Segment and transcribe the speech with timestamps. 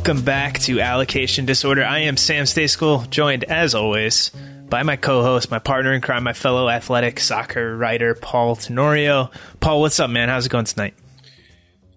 [0.00, 1.84] Welcome back to Allocation Disorder.
[1.84, 4.30] I am Sam Stejskal, joined as always
[4.66, 9.30] by my co-host, my partner in crime, my fellow athletic soccer writer, Paul Tenorio.
[9.60, 10.30] Paul, what's up, man?
[10.30, 10.94] How's it going tonight?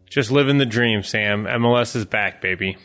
[0.09, 1.45] Just living the dream, Sam.
[1.45, 2.75] MLS is back, baby.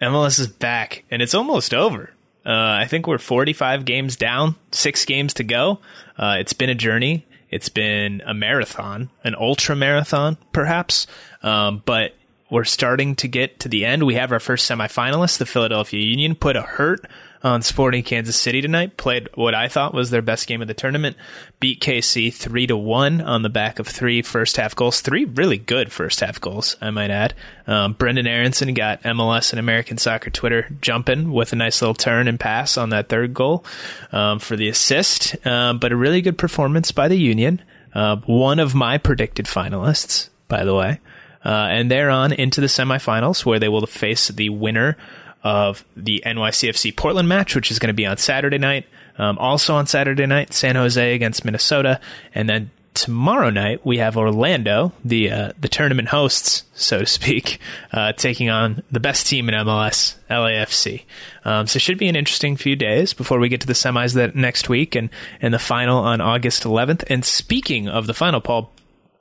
[0.00, 2.10] MLS is back, and it's almost over.
[2.44, 5.80] Uh, I think we're 45 games down, six games to go.
[6.16, 7.26] Uh, it's been a journey.
[7.50, 11.06] It's been a marathon, an ultra marathon, perhaps.
[11.42, 12.14] Um, but
[12.52, 14.02] we're starting to get to the end.
[14.02, 17.06] We have our first semifinalist, the Philadelphia Union, put a hurt
[17.42, 18.98] on Sporting Kansas City tonight.
[18.98, 21.16] Played what I thought was their best game of the tournament.
[21.60, 25.00] Beat KC three to one on the back of three first half goals.
[25.00, 27.32] Three really good first half goals, I might add.
[27.66, 32.28] Um, Brenden Aaronson got MLS and American Soccer Twitter jumping with a nice little turn
[32.28, 33.64] and pass on that third goal
[34.12, 35.46] um, for the assist.
[35.46, 37.62] Um, but a really good performance by the Union.
[37.94, 41.00] Uh, one of my predicted finalists, by the way.
[41.44, 44.96] Uh, and they're on into the semifinals where they will face the winner
[45.42, 48.86] of the NYCFC Portland match, which is going to be on Saturday night.
[49.18, 52.00] Um, also on Saturday night, San Jose against Minnesota,
[52.34, 57.58] and then tomorrow night we have Orlando, the uh, the tournament hosts, so to speak,
[57.92, 61.02] uh, taking on the best team in MLS, LAFC.
[61.44, 64.14] Um, so it should be an interesting few days before we get to the semis
[64.14, 67.04] that next week and and the final on August 11th.
[67.08, 68.72] And speaking of the final, Paul,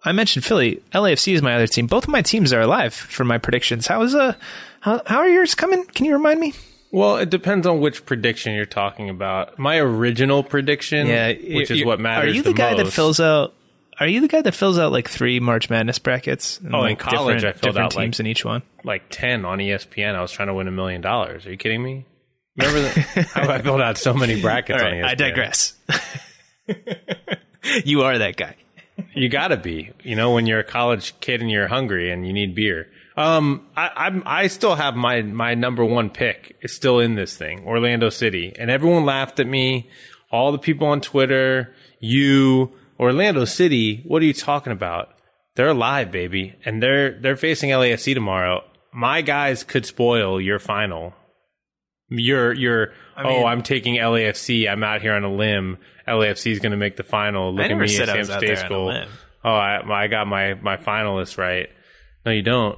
[0.03, 0.81] I mentioned Philly.
[0.93, 1.87] LAFC is my other team.
[1.87, 3.87] Both of my teams are alive for my predictions.
[3.87, 4.33] How is uh
[4.79, 5.85] how how are yours coming?
[5.85, 6.53] Can you remind me?
[6.91, 9.57] Well, it depends on which prediction you're talking about.
[9.57, 12.31] My original prediction, yeah, which is what matters.
[12.31, 12.83] Are you the, the guy most.
[12.83, 13.53] that fills out?
[13.99, 16.59] Are you the guy that fills out like three March Madness brackets?
[16.59, 19.45] And, oh, like, in college, I filled out teams like, in each one, like ten
[19.45, 20.15] on ESPN.
[20.15, 21.45] I was trying to win a million dollars.
[21.45, 22.05] Are you kidding me?
[22.57, 22.89] Remember
[23.33, 25.05] how I filled out so many brackets right, on ESPN?
[25.05, 25.73] I digress.
[27.85, 28.55] you are that guy
[29.13, 29.91] you gotta be.
[30.03, 32.89] You know, when you're a college kid and you're hungry and you need beer.
[33.17, 37.35] Um, I, I'm I still have my my number one pick is still in this
[37.35, 39.89] thing, Orlando City, and everyone laughed at me.
[40.31, 44.01] All the people on Twitter, you, Orlando City.
[44.05, 45.09] What are you talking about?
[45.55, 48.63] They're alive, baby, and they're they're facing LAFC tomorrow.
[48.93, 51.13] My guys could spoil your final.
[52.11, 54.69] You're you're I mean, oh I'm taking LAFC.
[54.69, 55.77] I'm out here on a limb.
[56.07, 57.53] LAFC is going to make the final.
[57.53, 59.07] Look at me, Sam Stejskal.
[59.43, 61.69] Oh, I, I got my my finalists right.
[62.25, 62.77] No, you don't.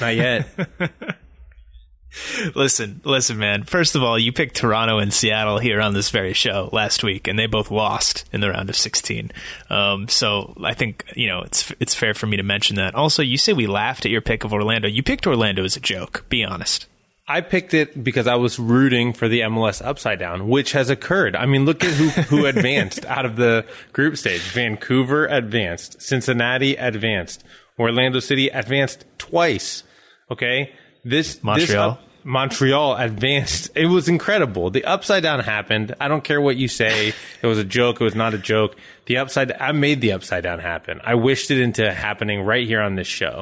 [0.00, 0.48] Not yet.
[2.54, 3.64] listen, listen, man.
[3.64, 7.28] First of all, you picked Toronto and Seattle here on this very show last week,
[7.28, 9.30] and they both lost in the round of 16.
[9.68, 12.94] Um, so I think you know it's it's fair for me to mention that.
[12.94, 14.88] Also, you say we laughed at your pick of Orlando.
[14.88, 16.24] You picked Orlando as a joke.
[16.28, 16.86] Be honest.
[17.28, 21.34] I picked it because I was rooting for the MLS upside down, which has occurred.
[21.34, 24.42] I mean, look at who, who advanced out of the group stage.
[24.42, 26.00] Vancouver advanced.
[26.00, 27.42] Cincinnati advanced.
[27.78, 29.82] Orlando City advanced twice.
[30.30, 30.72] Okay.
[31.04, 31.92] This, Montreal.
[31.92, 33.70] This, Montreal advanced.
[33.74, 34.70] It was incredible.
[34.70, 35.94] The upside down happened.
[36.00, 37.12] I don't care what you say.
[37.42, 38.00] It was a joke.
[38.00, 38.76] It was not a joke.
[39.06, 41.00] The upside, I made the upside down happen.
[41.04, 43.40] I wished it into happening right here on this show.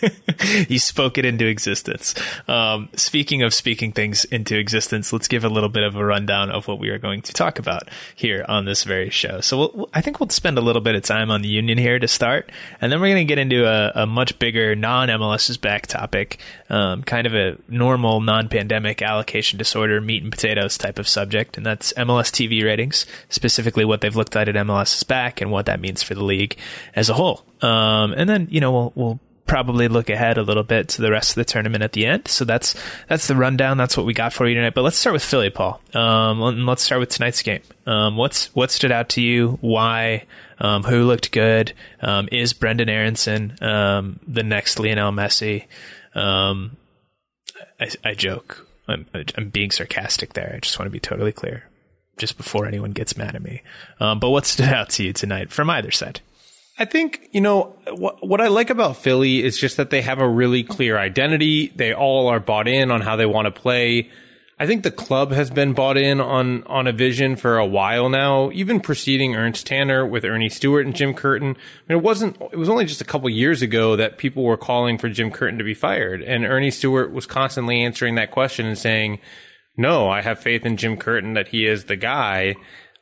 [0.68, 2.14] you spoke it into existence.
[2.48, 6.50] Um, speaking of speaking things into existence, let's give a little bit of a rundown
[6.50, 9.42] of what we are going to talk about here on this very show.
[9.42, 11.98] So we'll, I think we'll spend a little bit of time on the union here
[11.98, 15.50] to start, and then we're going to get into a, a much bigger non MLS
[15.50, 16.38] is back topic,
[16.70, 21.58] um, kind of a normal non pandemic allocation disorder meat and potatoes type of subject,
[21.58, 25.50] and that's MLS TV ratings, specifically what they've looked at at MLS is back and
[25.50, 26.56] what that means for the league
[26.94, 27.44] as a whole.
[27.62, 31.10] Um, and then, you know, we'll, we'll probably look ahead a little bit to the
[31.10, 32.28] rest of the tournament at the end.
[32.28, 32.74] So that's
[33.08, 33.78] that's the rundown.
[33.78, 34.74] That's what we got for you tonight.
[34.74, 35.80] But let's start with Philly, Paul.
[35.94, 37.62] Um, let's start with tonight's game.
[37.86, 39.58] Um, what's what stood out to you?
[39.60, 40.24] Why?
[40.58, 41.72] Um, who looked good?
[42.00, 45.66] Um, is Brenden Aaronson um, the next Lionel Messi?
[46.14, 46.78] Um,
[47.78, 48.66] I, I, joke.
[48.88, 49.06] I'm,
[49.36, 50.52] I'm being sarcastic there.
[50.56, 51.64] I just want to be totally clear
[52.16, 53.62] just before anyone gets mad at me.
[54.00, 56.20] Um, but what stood out to you tonight from either side?
[56.78, 60.18] I think, you know, what, what I like about Philly is just that they have
[60.18, 61.72] a really clear identity.
[61.74, 64.10] They all are bought in on how they want to play.
[64.58, 68.08] I think the club has been bought in on, on a vision for a while
[68.08, 71.50] now, even preceding Ernst Tanner with Earnie Stewart and Jim Curtin.
[71.50, 74.56] I mean, it wasn't, it was only just a couple years ago that people were
[74.56, 76.22] calling for Jim Curtin to be fired.
[76.22, 79.18] And Earnie Stewart was constantly answering that question and saying,
[79.76, 82.56] no, I have faith in Jim Curtin that he is the guy.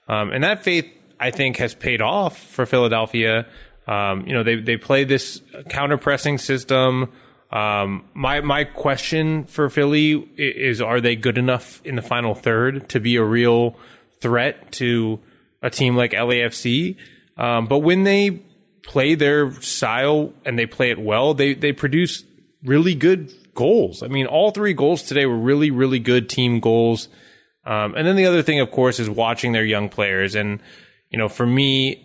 [0.09, 0.87] Um, and that faith,
[1.21, 3.47] I think, has paid off for Philadelphia.
[3.87, 7.13] Um, you know, they, they play this counter pressing system.
[7.51, 12.89] Um, my, my question for Philly is, are they good enough in the final third
[12.91, 13.77] to be a real
[14.21, 15.21] threat to
[15.63, 16.97] a team like LAFC?
[17.37, 18.43] Um, but when they
[18.83, 22.25] play their style and they play it well, they, they produce
[22.65, 24.03] really good goals.
[24.03, 27.09] I mean, all three goals today were really, really good team goals.
[27.65, 30.35] Um, and then the other thing, of course, is watching their young players.
[30.35, 30.61] And,
[31.11, 32.05] you know, for me,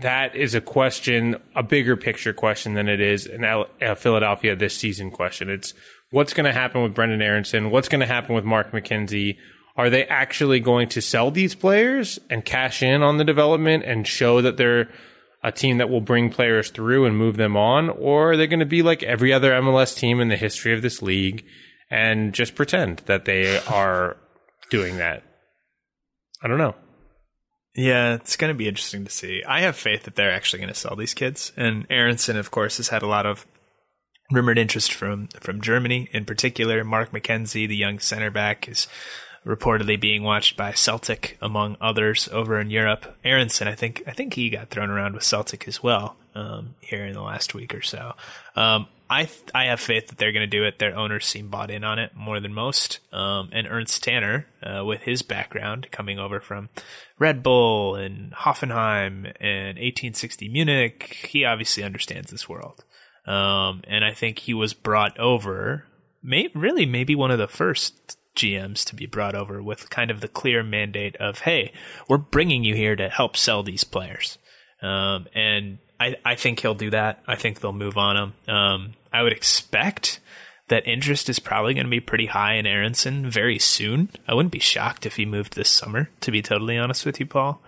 [0.00, 4.54] that is a question, a bigger picture question than it is an L- a Philadelphia
[4.54, 5.50] this season question.
[5.50, 5.74] It's
[6.10, 7.70] what's going to happen with Brenden Aaronson?
[7.70, 9.36] What's going to happen with Mark McKenzie?
[9.76, 14.06] Are they actually going to sell these players and cash in on the development and
[14.06, 14.88] show that they're
[15.48, 17.88] a team that will bring players through and move them on?
[17.88, 20.82] Or are they going to be like every other MLS team in the history of
[20.82, 21.44] this league
[21.90, 24.16] and just pretend that they are
[24.70, 25.22] doing that?
[26.42, 26.76] I don't know.
[27.74, 29.42] Yeah, it's going to be interesting to see.
[29.46, 31.52] I have faith that they're actually going to sell these kids.
[31.56, 33.46] And Aaronson, of course, has had a lot of
[34.30, 36.84] rumored interest from from Germany in particular.
[36.84, 38.88] Mark McKenzie, the young center back, is
[39.48, 43.16] reportedly being watched by Celtic among others over in Europe.
[43.24, 47.04] Aaronson, I think I think he got thrown around with Celtic as well um, here
[47.06, 48.12] in the last week or so.
[48.54, 50.78] Um, I th- I have faith that they're going to do it.
[50.78, 52.98] Their owners seem bought in on it more than most.
[53.10, 56.68] Um, and Ernst Tanner, uh, with his background coming over from
[57.18, 62.84] Red Bull and Hoffenheim and 1860 Munich, he obviously understands this world.
[63.26, 65.84] Um, and I think he was brought over,
[66.22, 70.20] may- really maybe one of the first GMs to be brought over with kind of
[70.20, 71.72] the clear mandate of, hey,
[72.08, 74.38] we're bringing you here to help sell these players.
[74.80, 77.22] Um, and I, I think he'll do that.
[77.26, 78.54] I think they'll move on him.
[78.54, 80.20] Um, I would expect
[80.68, 84.10] that interest is probably going to be pretty high in Aaronson very soon.
[84.26, 87.26] I wouldn't be shocked if he moved this summer, to be totally honest with you,
[87.26, 87.60] Paul.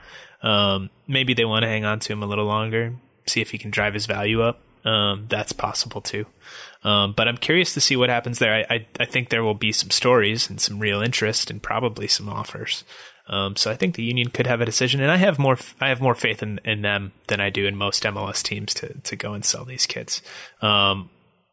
[0.43, 2.95] Um, maybe they want to hang on to him a little longer,
[3.27, 4.61] see if he can drive his value up.
[4.85, 6.27] Um, that's possible too.
[6.83, 8.55] Um, but I'm curious to see what happens there.
[8.55, 12.09] I, I, I, think there will be some stories and some real interest and probably
[12.09, 12.85] some offers.
[13.27, 15.89] Um, so I think the union could have a decision, and I have more I
[15.89, 19.15] have more faith in, in them than I do in most MLS teams to to
[19.15, 20.23] go and sell these kids.
[20.63, 21.11] Um,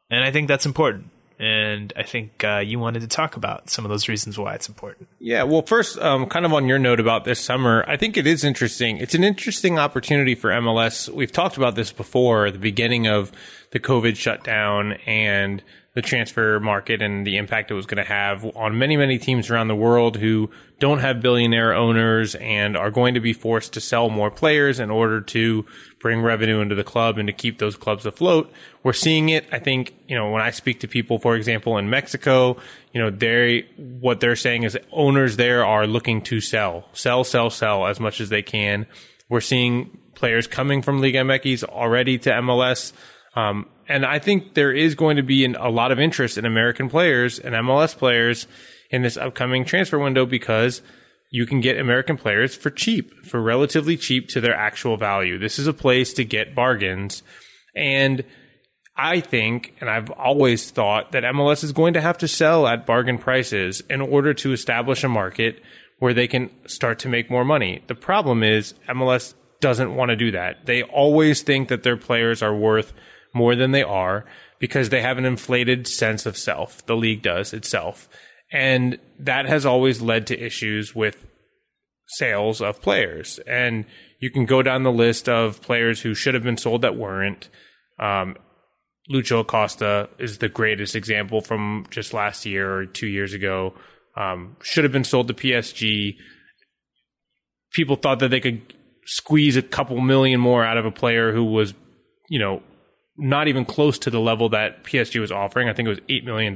[0.10, 1.12] and I think that's important.
[1.40, 4.68] And I think uh, you wanted to talk about some of those reasons why it's
[4.68, 5.08] important.
[5.20, 5.44] Yeah.
[5.44, 8.44] Well, first, um, kind of on your note about this summer, I think it is
[8.44, 8.98] interesting.
[8.98, 11.10] It's an interesting opportunity for MLS.
[11.10, 13.32] We've talked about this before, the beginning of
[13.72, 15.64] the COVID shutdown and
[15.98, 19.50] the transfer market and the impact it was going to have on many, many teams
[19.50, 20.48] around the world who
[20.78, 24.92] don't have billionaire owners and are going to be forced to sell more players in
[24.92, 25.66] order to
[26.00, 28.52] bring revenue into the club and to keep those clubs afloat.
[28.84, 29.48] We're seeing it.
[29.52, 32.58] I think, you know, when I speak to people, for example, in Mexico,
[32.94, 37.50] you know, they, what they're saying is owners there are looking to sell, sell, sell,
[37.50, 38.86] sell as much as they can.
[39.30, 42.94] We're seeing players coming from Liga MX already to MLS.
[43.38, 46.46] Um, and I think there is going to be an, a lot of interest in
[46.46, 48.48] American players and MLS players
[48.90, 50.82] in this upcoming transfer window because
[51.30, 55.38] you can get American players for cheap, for relatively cheap to their actual value.
[55.38, 57.22] This is a place to get bargains.
[57.76, 58.24] And
[58.96, 62.88] I think, and I've always thought that MLS is going to have to sell at
[62.88, 65.62] bargain prices in order to establish a market
[66.00, 67.84] where they can start to make more money.
[67.86, 70.66] The problem is MLS doesn't want to do that.
[70.66, 72.94] They always think that their players are worth
[73.38, 74.26] more than they are
[74.60, 76.86] because they have an inflated sense of self.
[76.86, 78.10] The league does itself.
[78.52, 81.26] And that has always led to issues with
[82.08, 83.40] sales of players.
[83.48, 83.86] And
[84.20, 87.50] you can go down the list of players who should have been sold that weren't.
[88.00, 88.36] Um,
[89.12, 93.74] Lucho Acosta is the greatest example from just last year or two years ago.
[94.16, 96.16] Um, should have been sold to PSG.
[97.74, 98.74] People thought that they could
[99.06, 101.74] squeeze a couple million more out of a player who was,
[102.30, 102.62] you know,
[103.18, 105.68] not even close to the level that PSG was offering.
[105.68, 106.54] I think it was $8 million.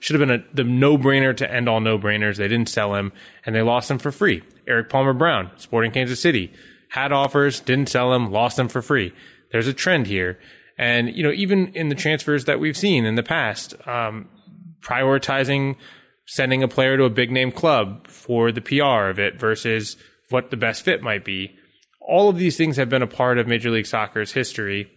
[0.00, 2.36] Should have been a, the no brainer to end all no brainers.
[2.36, 3.12] They didn't sell him
[3.44, 4.42] and they lost him for free.
[4.68, 6.52] Erik Palmer Brown, Sporting Kansas City,
[6.88, 9.12] had offers, didn't sell him, lost him for free.
[9.52, 10.38] There's a trend here.
[10.78, 14.28] And, you know, even in the transfers that we've seen in the past, um,
[14.82, 15.76] prioritizing
[16.26, 19.96] sending a player to a big name club for the PR of it versus
[20.28, 21.56] what the best fit might be.
[22.00, 24.90] All of these things have been a part of Major League Soccer's history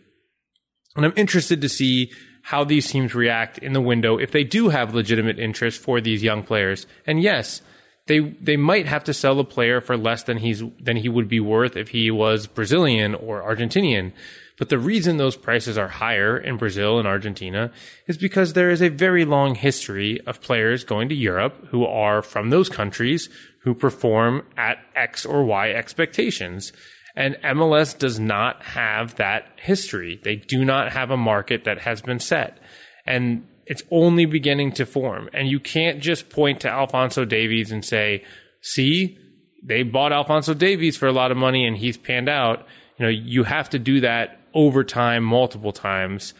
[0.95, 4.69] and I'm interested to see how these teams react in the window if they do
[4.69, 6.87] have legitimate interest for these young players.
[7.05, 7.61] And yes,
[8.07, 11.29] they they might have to sell a player for less than he's than he would
[11.29, 14.11] be worth if he was Brazilian or Argentinian.
[14.57, 17.71] But the reason those prices are higher in Brazil and Argentina
[18.07, 22.21] is because there is a very long history of players going to Europe who are
[22.21, 23.29] from those countries
[23.61, 26.73] who perform at X or Y expectations.
[27.15, 30.19] And MLS does not have that history.
[30.23, 32.59] They do not have a market that has been set.
[33.05, 35.29] And it's only beginning to form.
[35.33, 38.23] And you can't just point to Alfonso Davies and say,
[38.61, 39.17] see,
[39.63, 42.65] they bought Alfonso Davies for a lot of money and he's panned out.
[42.97, 46.33] You know, you have to do that over time, multiple times.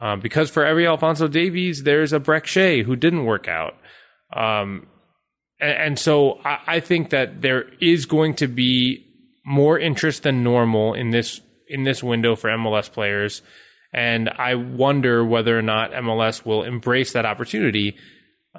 [0.00, 3.74] Um, because for every Alfonso Davies, there's a Brek Shea who didn't work out.
[4.34, 4.86] Um,
[5.58, 9.05] and, and, so I, I think that there is going to be
[9.46, 13.42] more interest than normal in this in this window for MLS players.
[13.92, 17.96] And I wonder whether or not MLS will embrace that opportunity.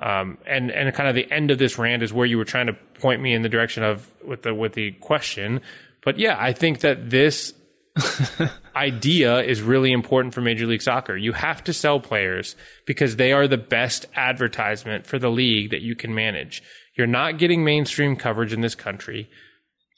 [0.01, 2.67] Um, and and kind of the end of this rant is where you were trying
[2.67, 5.61] to point me in the direction of with the with the question.
[6.03, 7.53] But yeah, I think that this
[8.75, 11.17] idea is really important for Major League Soccer.
[11.17, 15.81] You have to sell players because they are the best advertisement for the league that
[15.81, 16.63] you can manage.
[16.95, 19.29] You're not getting mainstream coverage in this country.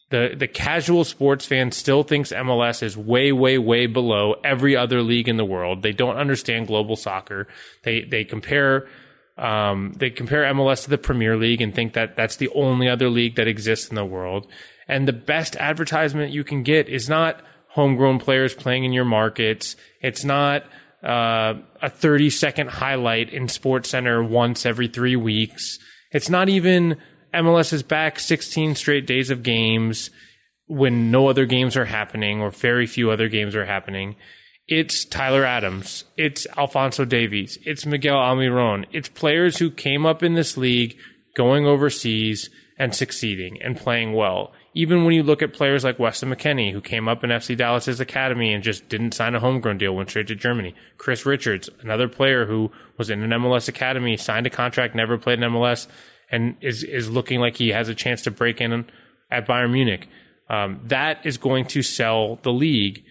[0.09, 5.03] The the casual sports fan still thinks MLS is way, way, way below every other
[5.03, 5.83] league in the world.
[5.83, 7.47] They don't understand global soccer.
[7.83, 8.87] They they compare
[9.37, 13.09] um, they compare MLS to the Premier League and think that that's the only other
[13.09, 14.47] league that exists in the world.
[14.87, 19.75] And the best advertisement you can get is not homegrown players playing in your markets.
[20.01, 20.63] It's not
[21.03, 25.77] uh, a 30 second highlight in SportsCenter once every three weeks.
[26.11, 26.97] It's not even
[27.33, 30.09] MLS is back 16 straight days of games
[30.67, 34.15] when no other games are happening or very few other games are happening.
[34.67, 36.05] It's Tyler Adams.
[36.17, 37.57] It's Alfonso Davies.
[37.65, 38.86] It's Miguel Almiron.
[38.91, 40.95] It's players who came up in this league
[41.36, 46.29] going overseas and succeeding and playing well even when you look at players like Weston
[46.29, 49.95] McKennie, who came up in FC Dallas's academy and just didn't sign a homegrown deal,
[49.95, 50.75] went straight to Germany.
[50.98, 55.41] Chris Richards, another player who was in an MLS academy, signed a contract, never played
[55.41, 55.88] in MLS,
[56.31, 58.86] and is is looking like he has a chance to break in
[59.31, 60.07] at Bayern Munich.
[60.50, 63.03] Um, that is going to sell the league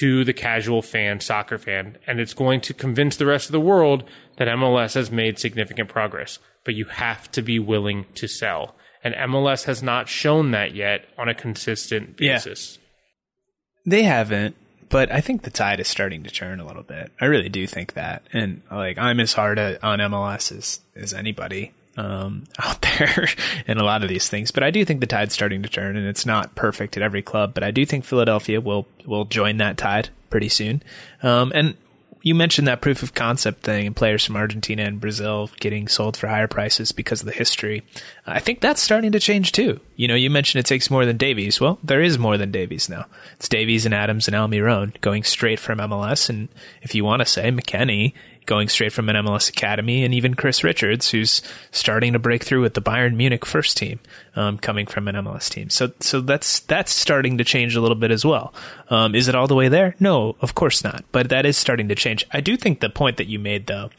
[0.00, 3.60] to the casual fan, soccer fan, and it's going to convince the rest of the
[3.60, 4.04] world
[4.36, 6.38] that MLS has made significant progress.
[6.64, 11.06] But you have to be willing to sell and MLS has not shown that yet
[11.16, 12.78] on a consistent basis.
[12.78, 13.90] Yeah.
[13.90, 14.56] They haven't,
[14.88, 17.12] but I think the tide is starting to turn a little bit.
[17.20, 21.72] I really do think that, and like I'm as hard on MLS as as anybody
[21.98, 23.28] um, out there
[23.66, 24.50] in a lot of these things.
[24.50, 27.22] But I do think the tide's starting to turn, and it's not perfect at every
[27.22, 27.52] club.
[27.52, 30.82] But I do think Philadelphia will will join that tide pretty soon.
[31.22, 31.76] Um, and
[32.22, 36.16] you mentioned that proof of concept thing and players from Argentina and Brazil getting sold
[36.16, 37.84] for higher prices because of the history.
[38.26, 39.80] I think that's starting to change too.
[39.96, 41.60] You know, you mentioned it takes more than Davies.
[41.60, 43.06] Well, there is more than Davies now.
[43.34, 46.28] It's Davies and Adams and Almiron going straight from MLS.
[46.28, 46.48] And
[46.82, 48.14] if you want to say McKennie
[48.48, 51.40] going straight from an MLS academy, and even Chris Richards, who's
[51.70, 54.00] starting to break through with the Bayern Munich first team,
[54.34, 55.70] um, coming from an MLS team.
[55.70, 58.52] So, so that's that's starting to change a little bit as well.
[58.90, 59.94] Um, is it all the way there?
[60.00, 61.04] No, of course not.
[61.12, 62.26] But that is starting to change.
[62.32, 63.90] I do think the point that you made, though,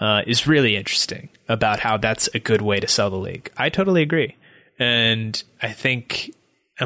[0.00, 3.50] uh, is really interesting about how that's a good way to sell the league.
[3.56, 4.36] I totally agree,
[4.78, 6.34] and I think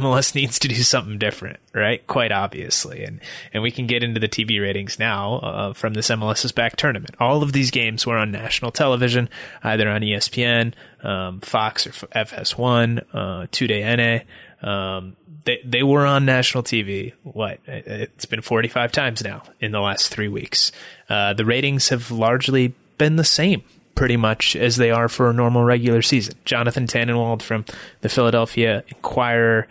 [0.00, 2.06] MLS needs to do something different, right?
[2.06, 3.20] Quite obviously, and
[3.52, 7.14] and we can get into the TV ratings now uh, from this MLS's back tournament.
[7.20, 9.28] All of these games were on national television,
[9.62, 14.24] either on ESPN, um, Fox, or FS1, uh, TUDN.
[14.62, 17.12] Um, they they were on national TV.
[17.22, 20.72] What it's been 45 times now in the last three weeks.
[21.08, 23.62] Uh, the ratings have largely been the same
[23.96, 26.34] pretty much as they are for a normal regular season.
[26.44, 27.64] Jonathan Tannenwald from
[28.02, 29.66] the Philadelphia Inquirer,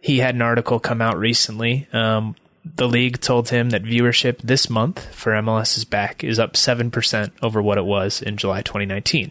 [0.00, 1.86] he had an article come out recently.
[1.92, 2.34] Um,
[2.64, 7.30] the league told him that viewership this month for MLS is back is up 7%
[7.42, 9.30] over what it was in July 2019.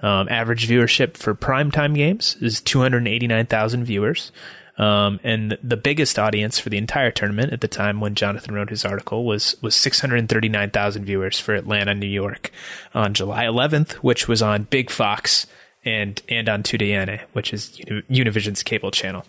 [0.00, 4.32] Um, average viewership for primetime games is 289,000 viewers.
[4.82, 8.68] Um, and the biggest audience for the entire tournament at the time when Jonathan wrote
[8.68, 12.50] his article was was 639,000 viewers for Atlanta, New York,
[12.92, 15.46] on July 11th, which was on Big Fox
[15.84, 17.78] and and on TUDN, which is
[18.10, 19.24] Univision's cable channel.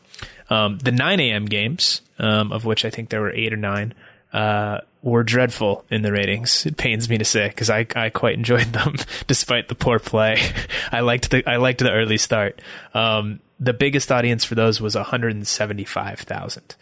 [0.49, 1.45] Um, the 9 a.m.
[1.45, 3.93] games, um, of which I think there were eight or nine,
[4.33, 6.65] uh, were dreadful in the ratings.
[6.65, 8.95] It pains me to say because I, I quite enjoyed them
[9.27, 10.41] despite the poor play.
[10.91, 12.59] I liked the I liked the early start.
[12.95, 16.75] Um, the biggest audience for those was 175,000.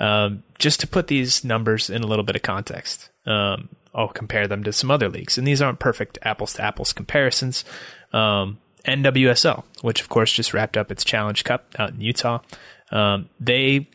[0.00, 4.46] Um, just to put these numbers in a little bit of context, um, I'll compare
[4.46, 7.64] them to some other leagues, and these aren't perfect apples to apples comparisons.
[8.12, 12.40] Um, NWSL, which of course just wrapped up its Challenge Cup out in Utah,
[12.90, 13.88] um, they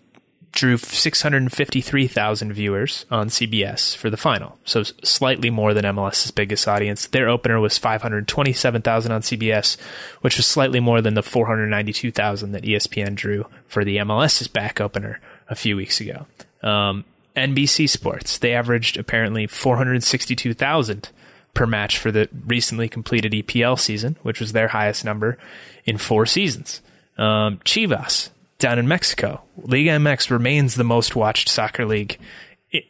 [0.53, 7.07] drew 653,000 viewers on CBS for the final, so slightly more than MLS's biggest audience.
[7.07, 9.77] Their opener was 527,000 on CBS,
[10.22, 15.19] which was slightly more than the 492,000 that ESPN drew for the MLS's back opener
[15.50, 16.27] a few weeks ago.
[16.62, 17.03] Um,
[17.36, 21.10] NBC Sports, they averaged apparently 462,000
[21.55, 25.38] per match for the recently completed EPL season, which was their highest number
[25.86, 26.81] in four seasons.
[27.17, 28.29] Um, Chivas,
[28.63, 29.41] down in Mexico.
[29.58, 32.17] Liga MX remains the most watched soccer league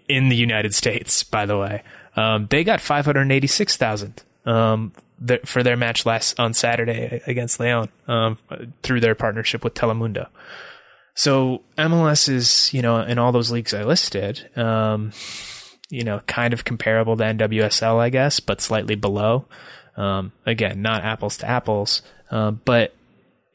[0.07, 1.81] in the United States, by the way.
[2.15, 4.93] Um, they got 586,000 um,
[5.27, 8.37] th- for their match last on Saturday against Leon um,
[8.83, 10.27] through their partnership with Telemundo.
[11.15, 15.11] So MLS is, you know, in all those leagues I listed, um,
[15.89, 19.45] you know, kind of comparable to NWSL, I guess, but slightly below.
[19.97, 22.93] Um, again, not apples to apples, uh, but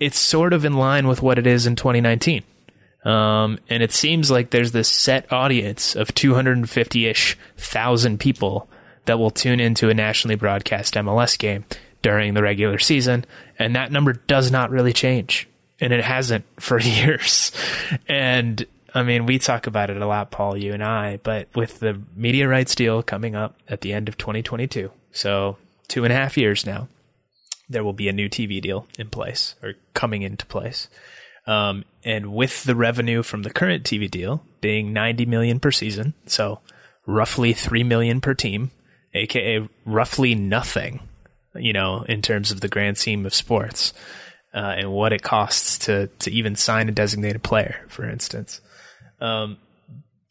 [0.00, 2.42] it's sort of in line with what it is in 2019.
[3.04, 8.68] Um, and it seems like there's this set audience of 250 ish thousand people
[9.06, 11.64] that will tune into a nationally broadcast MLS game
[12.02, 13.24] during the regular season.
[13.58, 15.48] And that number does not really change.
[15.80, 17.52] And it hasn't for years.
[18.08, 21.78] And I mean, we talk about it a lot, Paul, you and I, but with
[21.80, 25.56] the media rights deal coming up at the end of 2022, so
[25.88, 26.88] two and a half years now,
[27.68, 30.88] there will be a new TV deal in place or coming into place.
[31.46, 36.14] Um, and with the revenue from the current TV deal being 90 million per season,
[36.26, 36.60] so
[37.06, 38.70] roughly 3 million per team,
[39.14, 41.00] aka roughly nothing,
[41.54, 43.94] you know, in terms of the grand scheme of sports,
[44.54, 48.60] uh, and what it costs to, to even sign a designated player, for instance.
[49.20, 49.58] Um,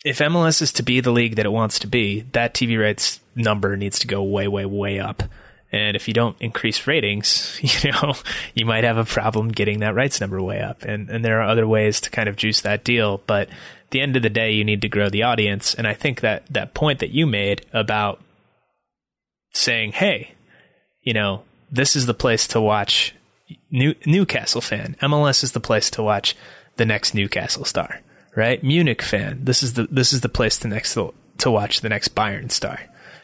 [0.05, 3.19] if MLS is to be the league that it wants to be, that TV rights
[3.35, 5.23] number needs to go way, way, way up.
[5.71, 8.15] And if you don't increase ratings, you know,
[8.53, 10.83] you might have a problem getting that rights number way up.
[10.83, 13.21] And, and there are other ways to kind of juice that deal.
[13.27, 15.73] But at the end of the day, you need to grow the audience.
[15.73, 18.21] And I think that that point that you made about
[19.53, 20.35] saying, hey,
[21.01, 23.13] you know, this is the place to watch
[23.71, 24.95] New, Newcastle fan.
[25.01, 26.35] MLS is the place to watch
[26.77, 28.01] the next Newcastle star,
[28.35, 28.63] right?
[28.63, 29.43] Munich fan.
[29.43, 32.51] This is the, this is the place to next, to, to watch the next Bayern
[32.51, 32.79] star,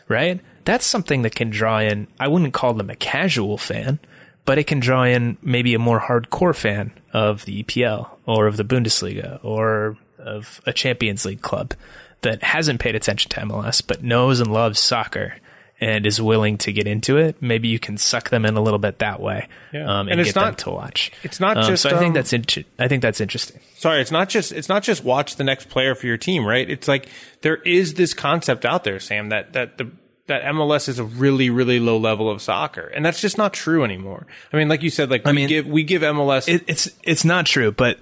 [0.08, 0.42] right?
[0.66, 4.00] That's something that can draw in, I wouldn't call them a casual fan,
[4.46, 8.58] but it can draw in maybe a more hardcore fan of the EPL or of
[8.58, 11.74] the Bundesliga or of a Champions League club
[12.22, 15.36] that hasn't paid attention to MLS but knows and loves soccer
[15.82, 17.42] and is willing to get into it.
[17.42, 19.82] Maybe you can suck them in a little bit that way, Yeah.
[19.84, 21.12] um, and, And it's get them to watch.
[21.24, 23.60] it's not Um, just, So I think um, that's int- I think that's interesting.
[23.76, 26.70] sorry, it's not just it's not just watch the next player for your team, right?
[26.70, 27.08] It's like
[27.42, 29.90] there is this concept out there, Sam, that that the
[30.28, 33.84] that MLS is a really really low level of soccer, and that's just not true
[33.84, 34.26] anymore.
[34.52, 37.26] I mean, like you said, like we mean, give we give MLS It, it's it's
[37.26, 38.00] not true, but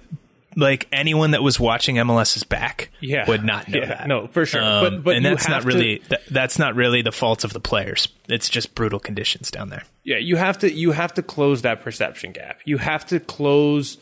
[0.54, 3.26] like anyone that was watching MLS's back Yeah.
[3.26, 4.06] would not know Yeah, that.
[4.06, 4.62] no, for sure.
[4.62, 7.42] Um, But- but and that's not have to- really that, that's not really the fault
[7.44, 8.06] of the players.
[8.28, 9.84] It's just brutal conditions down there.
[10.04, 12.60] yeah, you have to you have to close that perception gap.
[12.66, 13.96] You have to close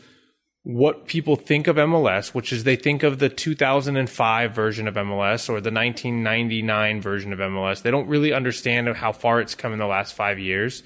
[0.63, 5.49] what people think of MLS, which is they think of the 2005 version of MLS
[5.49, 7.83] or the 1999 version of MLS.
[7.83, 10.83] They don't really understand how far it's come in the last 5 years.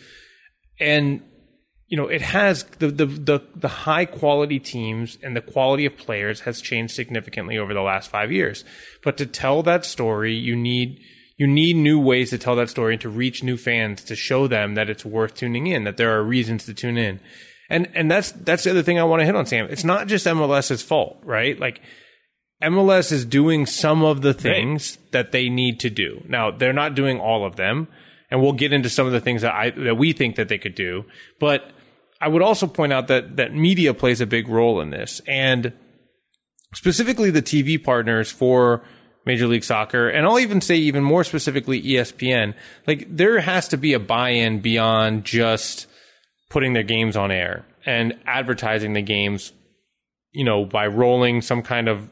[0.78, 1.22] And
[1.88, 5.96] you know, it has the, the the the high quality teams and the quality of
[5.96, 8.64] players has changed significantly over the last 5 years.
[9.02, 10.98] But to tell that story, you need
[11.36, 14.46] you need new ways to tell that story and to reach new fans to show
[14.46, 17.20] them that it's worth tuning in, that there are reasons to tune in.
[17.74, 19.66] And and that's that's the other thing I want to hit on, Sam.
[19.68, 21.58] It's not just MLS's fault, right?
[21.58, 21.80] Like
[22.62, 26.22] MLS is doing some of the things that they need to do.
[26.28, 27.88] Now, they're not doing all of them,
[28.30, 30.56] and we'll get into some of the things that I that we think that they
[30.56, 31.04] could do.
[31.40, 31.68] But
[32.20, 35.72] I would also point out that that media plays a big role in this, and
[36.74, 38.84] specifically the TV partners for
[39.26, 42.54] Major League Soccer, and I'll even say even more specifically ESPN.
[42.86, 45.88] Like there has to be a buy-in beyond just
[46.54, 49.52] putting their games on air and advertising the games,
[50.30, 52.08] you know, by rolling some kind of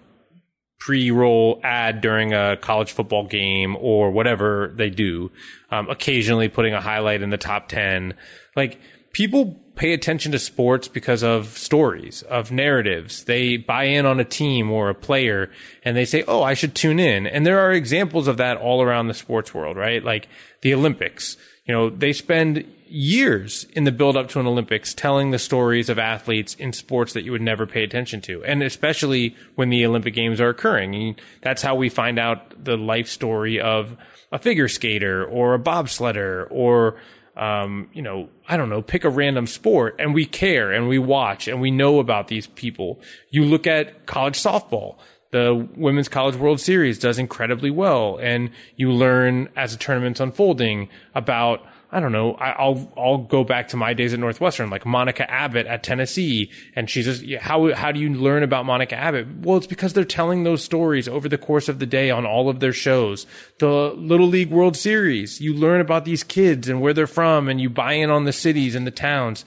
[0.81, 5.31] pre-roll ad during a college football game or whatever they do.
[5.71, 8.15] Um, occasionally putting a highlight in the top 10.
[8.57, 8.81] Like
[9.13, 13.23] people pay attention to sports because of stories, of narratives.
[13.23, 15.53] They buy in on a team or a player
[15.85, 17.29] and they say, Oh, I should tune in.
[17.29, 20.03] And there are examples of that all around the sports world, right?
[20.03, 20.27] Like
[20.63, 21.37] the Olympics.
[21.65, 25.89] You know, they spend years in the build up to an Olympics telling the stories
[25.89, 28.45] of athletes in sports that you would never pay attention to.
[28.45, 30.95] And especially when the Olympic Games are occurring.
[30.95, 33.97] And that's how we find out the life story of
[34.31, 36.97] a figure skater or a bobsledder or,
[37.37, 40.99] um, you know, I don't know, pick a random sport and we care and we
[40.99, 43.01] watch and we know about these people.
[43.31, 44.99] You look at college softball
[45.33, 50.89] the Women's College World Series does incredibly well, and you learn as the tournament's unfolding
[51.15, 51.67] about.
[51.95, 52.33] I don't know.
[52.35, 56.51] I, I'll I'll go back to my days at Northwestern, like Monica Abbott at Tennessee,
[56.75, 59.27] and she's just how how do you learn about Monica Abbott?
[59.43, 62.49] Well, it's because they're telling those stories over the course of the day on all
[62.49, 63.27] of their shows.
[63.59, 67.61] The Little League World Series, you learn about these kids and where they're from, and
[67.61, 69.45] you buy in on the cities and the towns.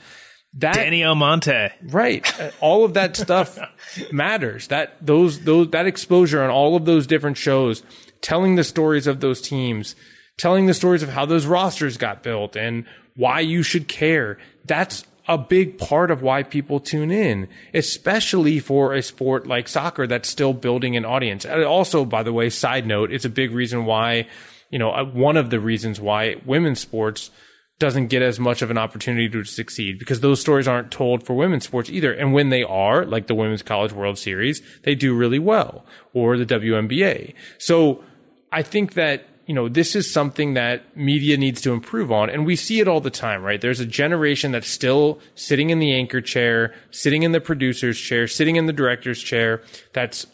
[0.53, 1.71] That Danny Almonte.
[1.83, 2.31] Right.
[2.61, 3.57] All of that stuff
[4.11, 4.67] matters.
[4.67, 7.81] That those those that exposure on all of those different shows,
[8.21, 9.95] telling the stories of those teams,
[10.37, 14.37] telling the stories of how those rosters got built and why you should care.
[14.65, 20.05] That's a big part of why people tune in, especially for a sport like soccer
[20.05, 21.45] that's still building an audience.
[21.45, 24.27] And also, by the way, side note, it's a big reason why,
[24.69, 27.31] you know, uh, one of the reasons why women's sports
[27.77, 31.33] doesn't get as much of an opportunity to succeed because those stories aren't told for
[31.33, 32.13] women's sports either.
[32.13, 36.37] And when they are, like the Women's College World Series, they do really well or
[36.37, 37.33] the WNBA.
[37.57, 38.03] So
[38.51, 42.29] I think that you know, this is something that media needs to improve on.
[42.29, 43.61] And we see it all the time, right?
[43.61, 48.27] There's a generation that's still sitting in the anchor chair, sitting in the producer's chair,
[48.27, 49.61] sitting in the director's chair,
[49.93, 50.25] that's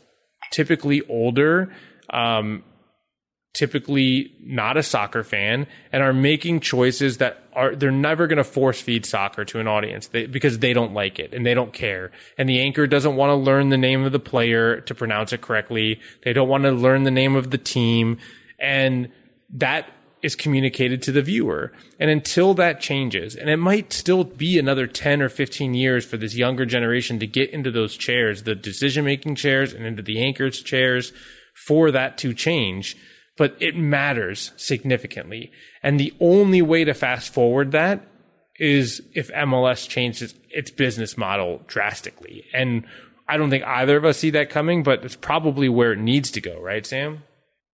[0.52, 1.74] typically older,
[2.10, 2.64] um,
[3.54, 8.46] typically not a soccer fan, and are making choices that are, they're never going to
[8.46, 11.74] force feed soccer to an audience they, because they don't like it and they don't
[11.74, 12.12] care.
[12.38, 15.42] And the anchor doesn't want to learn the name of the player to pronounce it
[15.42, 16.00] correctly.
[16.24, 18.20] They don't want to learn the name of the team
[18.62, 19.12] and
[19.50, 19.90] that
[20.22, 21.74] is communicated to the viewer.
[22.00, 26.18] And until that changes, and it might still be another 10 or 15 years for
[26.18, 30.22] this younger generation to get into those chairs, the decision making chairs and into the
[30.24, 31.12] anchors chairs
[31.66, 32.96] for that to change.
[33.38, 35.52] But it matters significantly.
[35.82, 38.06] And the only way to fast forward that
[38.60, 42.46] is if MLS changes its business model drastically.
[42.54, 42.86] And
[43.28, 46.30] I don't think either of us see that coming, but it's probably where it needs
[46.32, 47.24] to go, right, Sam?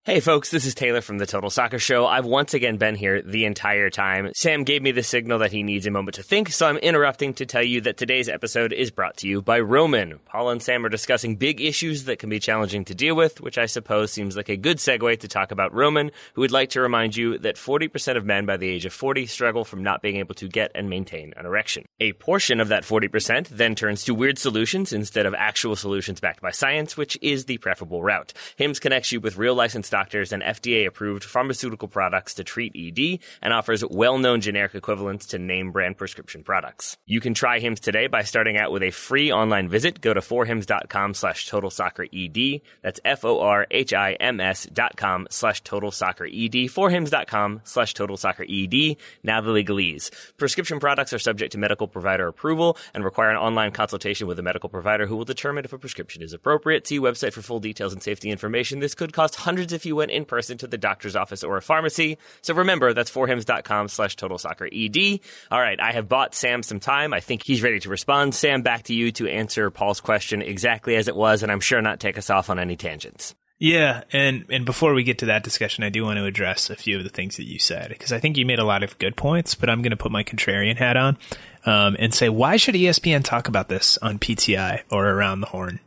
[0.07, 2.05] Hey folks, this is Taylor from the Total Soccer Show.
[2.07, 4.31] I've once again been here the entire time.
[4.35, 7.33] Sam gave me the signal that he needs a moment to think, so I'm interrupting
[7.33, 10.19] to tell you that today's episode is brought to you by Roman.
[10.23, 13.57] Paul and Sam are discussing big issues that can be challenging to deal with, which
[13.57, 16.79] I suppose seems like a good segue to talk about Roman, who would like to
[16.79, 20.15] remind you that 40% of men by the age of 40 struggle from not being
[20.15, 21.83] able to get and maintain an erection.
[21.99, 26.41] A portion of that 40% then turns to weird solutions instead of actual solutions backed
[26.41, 28.31] by science, which is the preferable route.
[28.55, 33.19] HIMS connects you with real licensed doctors and FDA approved pharmaceutical products to treat ED
[33.41, 36.97] and offers well known generic equivalents to name brand prescription products.
[37.07, 39.99] You can try HIMS today by starting out with a free online visit.
[39.99, 42.61] Go to forhims.com slash total soccer ED.
[42.83, 46.57] That's F O R H I M S dot com slash total soccer ED.
[46.77, 48.97] Forhims.com slash total soccer ED.
[49.23, 50.11] Now the legalese.
[50.37, 54.43] Prescription products are subject to medical provider approval and require an online consultation with a
[54.43, 56.85] medical provider who will determine if a prescription is appropriate.
[56.85, 58.79] See website for full details and safety information.
[58.79, 61.61] This could cost hundreds if you went in person to the doctor's office or a
[61.61, 62.17] pharmacy.
[62.41, 65.19] So remember, that's forhims.com slash total soccer ED.
[65.49, 67.13] All right, I have bought Sam some time.
[67.13, 68.35] I think he's ready to respond.
[68.35, 71.81] Sam, back to you to answer Paul's question exactly as it was, and I'm sure
[71.81, 73.33] not take us off on any tangents.
[73.59, 76.75] Yeah, and and before we get to that discussion, I do want to address a
[76.75, 78.99] few of the things that you said because I think you made a lot of
[78.99, 79.55] good points.
[79.55, 81.17] But I'm going to put my contrarian hat on
[81.65, 85.79] um, and say, why should ESPN talk about this on PTI or around the horn?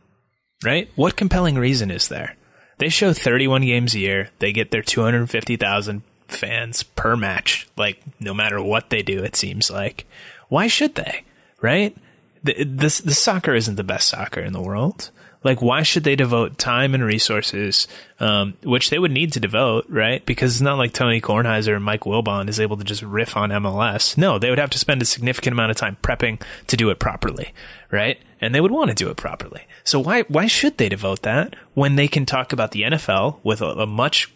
[0.65, 0.91] Right?
[0.97, 2.37] What compelling reason is there?
[2.81, 4.31] They show 31 games a year.
[4.39, 7.69] They get their 250,000 fans per match.
[7.77, 10.07] Like no matter what they do, it seems like.
[10.49, 11.25] Why should they?
[11.61, 11.95] Right?
[12.43, 15.11] The, this the soccer isn't the best soccer in the world.
[15.43, 17.89] Like, why should they devote time and resources,
[18.19, 20.25] um, which they would need to devote, right?
[20.27, 23.49] Because it's not like Tony Kornheiser and Mike Wilbon is able to just riff on
[23.49, 24.19] MLS.
[24.19, 26.99] No, they would have to spend a significant amount of time prepping to do it
[26.99, 27.55] properly,
[27.91, 28.19] right?
[28.41, 29.67] And they would want to do it properly.
[29.85, 33.61] So why why should they devote that when they can talk about the NFL with
[33.61, 34.33] a, a much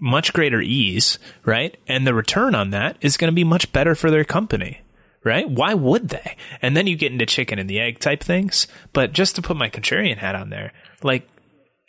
[0.00, 1.76] much greater ease, right?
[1.86, 4.82] And the return on that is going to be much better for their company,
[5.24, 5.48] right?
[5.48, 6.36] Why would they?
[6.62, 8.68] And then you get into chicken and the egg type things.
[8.92, 10.72] But just to put my contrarian hat on there,
[11.02, 11.28] like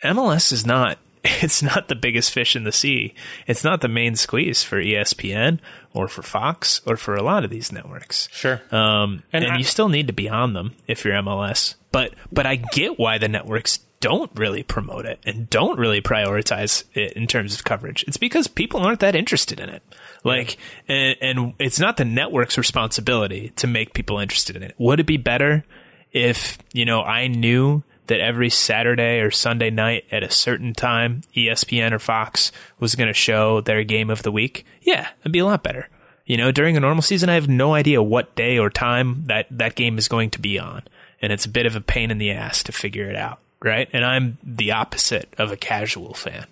[0.04, 3.14] MLS is not it's not the biggest fish in the sea.
[3.46, 5.60] It's not the main squeeze for ESPN
[5.92, 8.28] or for Fox or for a lot of these networks.
[8.32, 8.60] Sure.
[8.70, 11.74] Um, and, And I- you still need to be on them if you're MLS.
[11.92, 16.84] But but I get why the networks don't really promote it and don't really prioritize
[16.94, 18.02] it in terms of coverage.
[18.08, 19.82] It's because people aren't that interested in it.
[20.24, 20.56] Like,
[20.88, 24.74] and, and it's not the network's responsibility to make people interested in it.
[24.78, 25.64] Would it be better
[26.12, 31.22] if, you know, I knew that every Saturday or Sunday night at a certain time,
[31.34, 34.66] ESPN or Fox was going to show their game of the week?
[34.82, 35.88] Yeah, it'd be a lot better.
[36.26, 39.46] You know, during a normal season, I have no idea what day or time that
[39.50, 40.82] that game is going to be on.
[41.22, 43.88] And it's a bit of a pain in the ass to figure it out, right?
[43.92, 46.46] And I'm the opposite of a casual fan,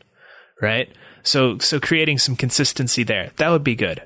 [0.62, 0.88] right?
[1.24, 4.02] So, so creating some consistency there, that would be good.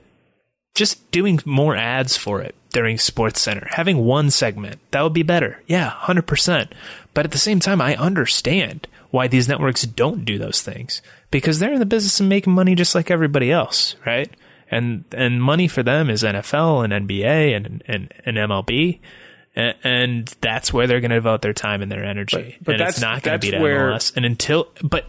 [0.75, 5.63] Just doing more ads for it during SportsCenter, having one segment, that would be better.
[5.67, 6.69] Yeah, 100%.
[7.13, 11.59] But at the same time, I understand why these networks don't do those things because
[11.59, 14.31] they're in the business of making money just like everybody else, right?
[14.71, 19.01] And and money for them is NFL and NBA and and, and MLB.
[19.55, 22.57] And that's where they're going to devote their time and their energy.
[22.61, 24.17] But- but and it's that's- not going to be to where- MLS.
[24.17, 25.05] And until, but,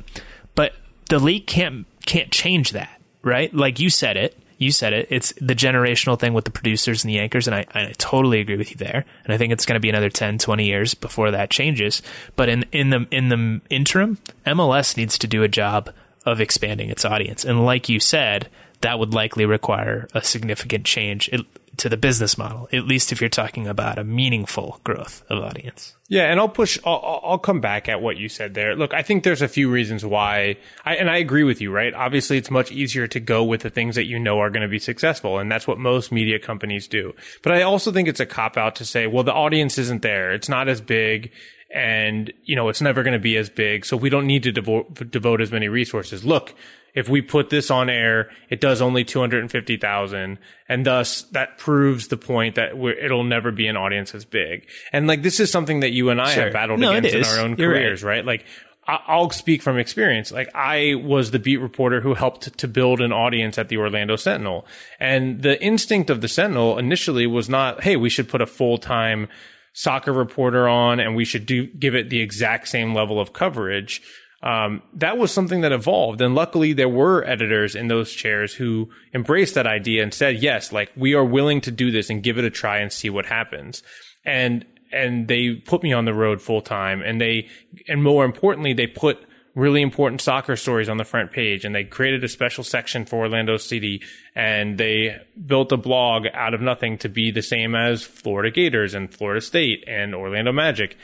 [0.56, 0.74] but
[1.10, 3.00] the league can't can't change that.
[3.22, 3.54] right?
[3.56, 4.38] Like you said it.
[4.64, 5.08] You said it.
[5.10, 8.58] It's the generational thing with the producers and the anchors, and I, I totally agree
[8.58, 9.06] with you there.
[9.26, 12.02] And I think it's going to be another 10, 20 years before that changes.
[12.36, 15.92] But in, in the in the interim, MLS needs to do a job
[16.26, 17.44] of expanding its audience.
[17.44, 18.50] And like you said,
[18.82, 21.30] that would likely require a significant change
[21.78, 25.96] to the business model, at least if you're talking about a meaningful growth of audience.
[26.08, 26.78] Yeah, and I'll push.
[26.86, 28.76] I'll, I'll, come back at what you said there.
[28.76, 31.72] Look, I think there's a few reasons why, I, and I agree with you.
[31.72, 31.94] Right?
[31.94, 34.68] Obviously, it's much easier to go with the things that you know are going to
[34.68, 37.16] be successful, and that's what most media companies do.
[37.42, 40.34] But I also think it's a cop out to say, well, the audience isn't there.
[40.34, 41.32] It's not as big
[41.74, 44.52] and you know it's never going to be as big so we don't need to
[44.52, 46.54] devote devote as many resources look
[46.94, 50.40] if we put this on air, it does only 250,000.
[50.70, 54.68] And thus that proves the point that it'll never be an audience as big.
[54.92, 56.44] And like, this is something that you and I sure.
[56.46, 58.18] have battled no, against in our own You're careers, right?
[58.18, 58.26] right?
[58.26, 58.46] Like,
[58.86, 60.32] I'll speak from experience.
[60.32, 64.18] Like I was the beat reporter who helped to build an audience at the Orlando
[64.18, 64.66] Sentinel.
[65.00, 68.78] And the instinct of the Sentinel initially was not, Hey, we should put a full
[68.78, 69.30] time
[69.72, 74.02] soccer reporter on and we should do, give it the exact same level of coverage
[74.44, 76.20] um, that was something that evolved.
[76.20, 80.74] And luckily, there were editors in those chairs who embraced that idea and said, yes,
[80.74, 83.26] like we are willing to do this and give it a try and see what
[83.26, 83.84] happens.
[84.26, 87.48] And, and they put me on the road full time and they,
[87.88, 89.26] and more importantly, they put
[89.56, 93.20] really important soccer stories on the front page and they created a special section for
[93.20, 94.02] Orlando City
[94.36, 98.94] and they built a blog out of nothing to be the same as Florida Gators
[98.94, 100.98] and Florida State and Orlando Magic.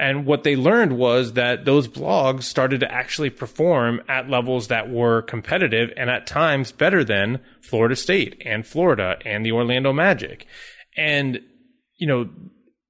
[0.00, 4.88] And what they learned was that those blogs started to actually perform at levels that
[4.88, 10.46] were competitive and at times better than Florida State and Florida and the Orlando Magic.
[10.96, 11.40] And,
[11.98, 12.30] you know,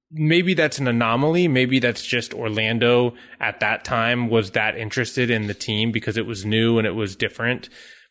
[0.09, 1.49] maybe that's an anomaly.
[1.49, 6.25] Maybe that's just Orlando at that time was that interested in the team because it
[6.25, 7.67] was new and it was different.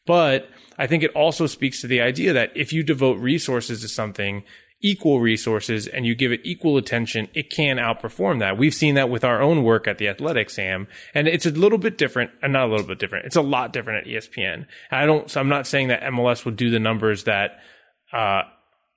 [0.07, 3.89] But I think it also speaks to the idea that if you devote resources to
[3.89, 4.45] something,
[4.83, 8.57] equal resources and you give it equal attention, it can outperform that.
[8.57, 11.79] We've seen that with our own work at the Athletic, Sam, and it's a little
[11.79, 13.27] bit different, and uh, not a little bit different.
[13.27, 14.67] It's a lot different at ESPN.
[14.91, 17.59] I don't, so I'm not saying that MLS would do the numbers that,
[18.13, 18.43] uh,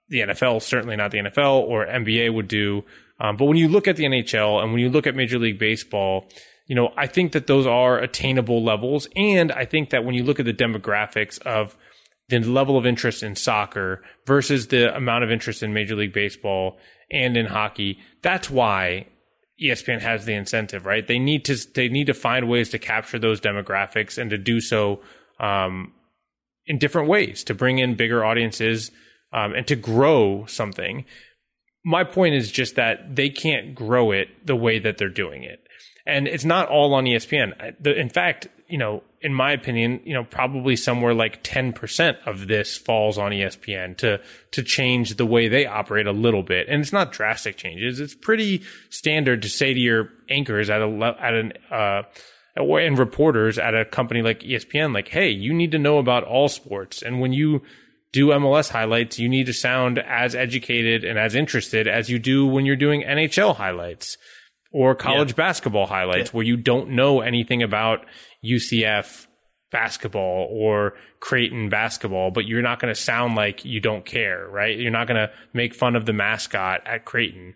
[0.09, 2.83] the NFL, certainly not the NFL or NBA would do.
[3.19, 5.59] Um, but when you look at the NHL and when you look at Major League
[5.59, 6.29] Baseball,
[6.67, 9.07] you know, I think that those are attainable levels.
[9.15, 11.75] And I think that when you look at the demographics of
[12.29, 16.77] the level of interest in soccer versus the amount of interest in Major League Baseball
[17.11, 17.99] and in hockey.
[18.21, 19.07] That's why
[19.61, 21.05] ESPN has the incentive, right?
[21.05, 24.59] They need to they need to find ways to capture those demographics and to do
[24.59, 25.01] so
[25.39, 25.93] um,
[26.65, 28.91] in different ways to bring in bigger audiences
[29.31, 31.05] um, and to grow something.
[31.85, 35.59] My point is just that they can't grow it the way that they're doing it,
[36.05, 37.85] and it's not all on ESPN.
[37.85, 42.77] In fact, you know, in my opinion, you know, probably somewhere like 10% of this
[42.77, 44.19] falls on ESPN to,
[44.51, 46.67] to change the way they operate a little bit.
[46.67, 48.01] And it's not drastic changes.
[48.01, 52.03] It's pretty standard to say to your anchors at a, at an, uh,
[52.57, 56.49] and reporters at a company like ESPN, like, hey, you need to know about all
[56.49, 57.01] sports.
[57.01, 57.61] And when you
[58.11, 62.45] do MLS highlights, you need to sound as educated and as interested as you do
[62.45, 64.17] when you're doing NHL highlights
[64.73, 65.35] or college yeah.
[65.35, 66.35] basketball highlights yeah.
[66.35, 68.05] where you don't know anything about
[68.43, 69.27] UCF
[69.71, 74.77] basketball or Creighton basketball, but you're not going to sound like you don't care, right?
[74.77, 77.53] You're not going to make fun of the mascot at Creighton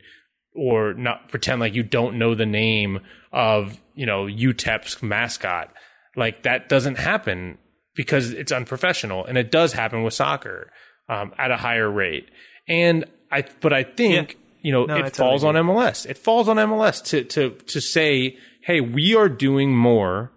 [0.55, 2.99] or not pretend like you don't know the name
[3.31, 5.71] of, you know, UTEP's mascot.
[6.15, 7.57] Like that doesn't happen
[7.95, 10.71] because it's unprofessional and it does happen with soccer
[11.09, 12.29] um, at a higher rate.
[12.67, 14.46] And I, but I think, yeah.
[14.61, 16.05] You know, no, it falls on MLS.
[16.05, 20.31] It falls on MLS to, to, to say, Hey, we are doing more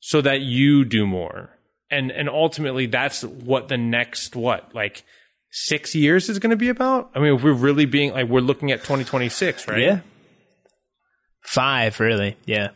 [0.00, 1.50] so that you do more.
[1.90, 5.04] And and ultimately that's what the next what like
[5.50, 7.10] 6 years is going to be about?
[7.14, 9.78] I mean, if we're really being like we're looking at 2026, right?
[9.78, 10.00] Yeah.
[11.42, 12.36] 5 really.
[12.44, 12.70] Yeah.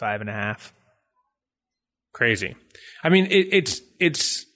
[0.00, 0.72] Five and a half.
[2.14, 2.56] Crazy.
[3.04, 4.46] I mean, it, it's it's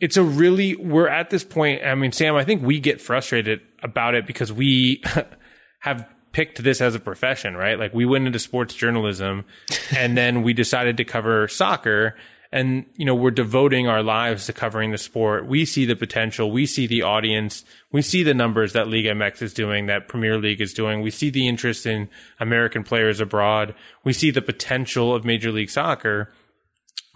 [0.00, 1.82] it's a really we're at this point.
[1.84, 5.02] I mean, Sam, I think we get frustrated about it because we
[5.80, 7.78] have picked this as a profession, right?
[7.78, 9.44] Like we went into sports journalism
[9.96, 12.14] and then we decided to cover soccer
[12.52, 15.46] and you know we're devoting our lives to covering the sport.
[15.46, 19.42] We see the potential, we see the audience, we see the numbers that League MX
[19.42, 21.00] is doing, that Premier League is doing.
[21.00, 23.74] We see the interest in American players abroad.
[24.04, 26.32] We see the potential of Major League Soccer.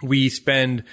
[0.01, 0.83] We spend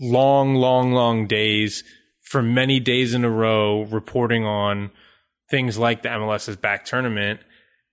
[0.00, 1.84] long, long, long days
[2.22, 4.90] for many days in a row reporting on
[5.50, 7.40] things like the MLS's back tournament.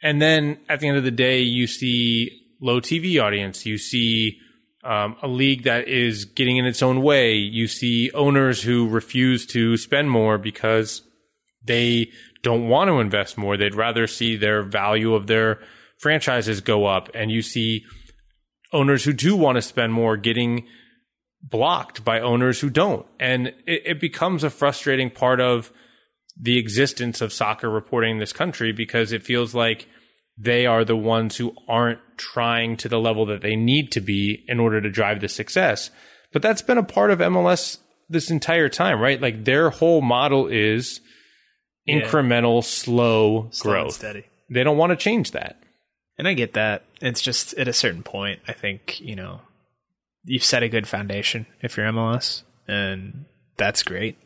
[0.02, 4.40] And then at the end of the day, you see low TV audience, you see
[4.84, 7.36] um, a league that is getting in its own way.
[7.36, 11.04] You see owners who refuse to spend more because
[11.64, 12.12] they
[12.42, 13.58] don't want to invest more.
[13.58, 15.60] They'd rather see their value of their
[15.98, 17.10] franchises go up.
[17.14, 17.86] And you see
[18.74, 20.66] owners who do want to spend more getting
[21.44, 23.06] blocked by owners who don't.
[23.20, 25.72] And it, it becomes a frustrating part of
[26.40, 29.88] the existence of soccer reporting in this country because it feels like
[30.38, 34.44] they are the ones who aren't trying to the level that they need to be
[34.48, 35.92] in order to drive the success.
[36.32, 37.78] But that's been a part of MLS
[38.10, 39.22] this entire time, right?
[39.22, 41.02] Like their whole model is
[41.88, 43.94] incremental, slow, growth.
[43.94, 44.26] steady.
[44.50, 45.62] They don't want to change that.
[46.18, 46.84] And I get that.
[47.02, 49.42] It's just at a certain point, I think, you know,
[50.24, 53.26] you've set a good foundation if you're MLS, and
[53.58, 54.18] that's great.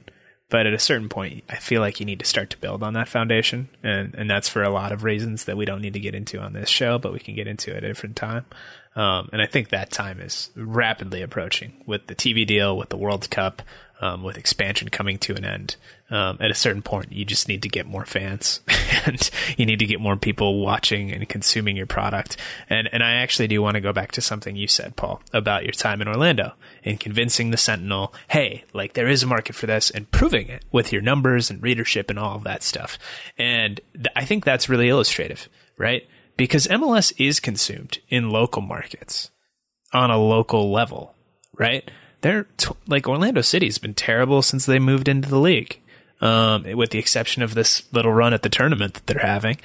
[0.49, 2.93] But at a certain point, I feel like you need to start to build on
[2.93, 3.67] that foundation.
[3.81, 6.39] And, and that's for a lot of reasons that we don't need to get into
[6.39, 8.45] on this show, but we can get into at a different time.
[8.95, 12.97] Um, and I think that time is rapidly approaching with the TV deal, with the
[12.97, 13.63] World Cup,
[14.01, 15.75] um, with expansion coming to an end.
[16.11, 18.61] Um, at a certain point, you just need to get more fans
[19.05, 22.37] and you need to get more people watching and consuming your product.
[22.69, 25.63] And, and I actually do want to go back to something you said, Paul, about
[25.63, 26.53] your time in Orlando
[26.83, 30.63] and convincing the Sentinel, hey, like there is a market for this and proving it
[30.71, 32.99] with your numbers and readership and all of that stuff.
[33.37, 36.07] And th- I think that's really illustrative, right?
[36.37, 39.31] Because MLS is consumed in local markets
[39.91, 41.15] on a local level,
[41.57, 41.89] right?
[42.25, 45.79] They're t- like Orlando City's been terrible since they moved into the league,
[46.21, 49.57] um, with the exception of this little run at the tournament that they're having.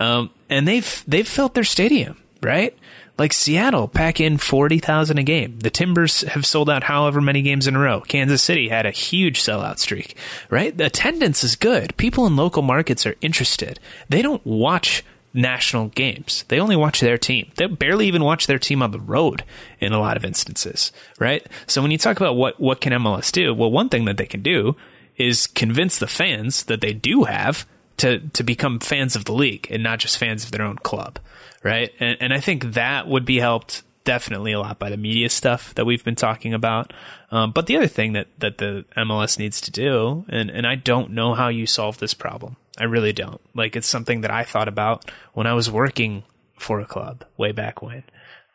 [0.00, 2.76] Um, and they've they've filled their stadium, right?
[3.18, 5.60] Like Seattle, pack in forty thousand a game.
[5.60, 8.00] The Timbers have sold out however many games in a row.
[8.00, 10.16] Kansas City had a huge sellout streak,
[10.50, 10.76] right?
[10.76, 11.96] The attendance is good.
[11.98, 13.78] People in local markets are interested.
[14.08, 16.44] They don't watch national games.
[16.48, 17.50] They only watch their team.
[17.56, 19.44] They barely even watch their team on the road
[19.80, 21.46] in a lot of instances, right?
[21.66, 24.26] So when you talk about what what can MLS do, well, one thing that they
[24.26, 24.76] can do
[25.16, 27.66] is convince the fans that they do have
[27.98, 31.18] to to become fans of the league and not just fans of their own club,
[31.62, 31.92] right?
[32.00, 35.74] And and I think that would be helped definitely a lot by the media stuff
[35.74, 36.94] that we've been talking about.
[37.30, 40.76] Um, but the other thing that that the MLS needs to do, and and I
[40.76, 42.56] don't know how you solve this problem.
[42.78, 43.40] I really don't.
[43.54, 46.22] Like it's something that I thought about when I was working
[46.56, 48.04] for a club way back when.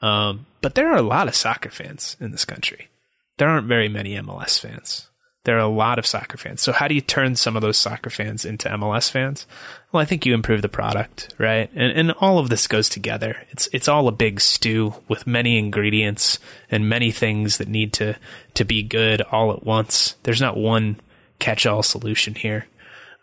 [0.02, 2.90] Um, but there are a lot of soccer fans in this country.
[3.38, 5.10] There aren't very many MLS fans.
[5.46, 6.62] There are a lot of soccer fans.
[6.62, 9.46] So how do you turn some of those soccer fans into MLS fans?
[9.92, 11.70] Well, I think you improve the product, right?
[11.76, 13.46] And and all of this goes together.
[13.50, 16.40] It's it's all a big stew with many ingredients
[16.72, 18.16] and many things that need to
[18.54, 20.16] to be good all at once.
[20.24, 21.00] There's not one
[21.40, 22.68] catch-all solution here.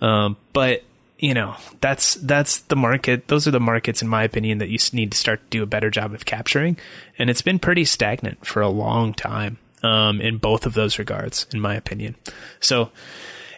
[0.03, 0.83] Um, but
[1.21, 3.29] you know, that's that's the market.
[3.29, 5.67] Those are the markets, in my opinion, that you need to start to do a
[5.67, 6.79] better job of capturing.
[7.19, 11.47] And it's been pretty stagnant for a long time um, in both of those regards,
[11.53, 12.17] in my opinion.
[12.59, 12.91] So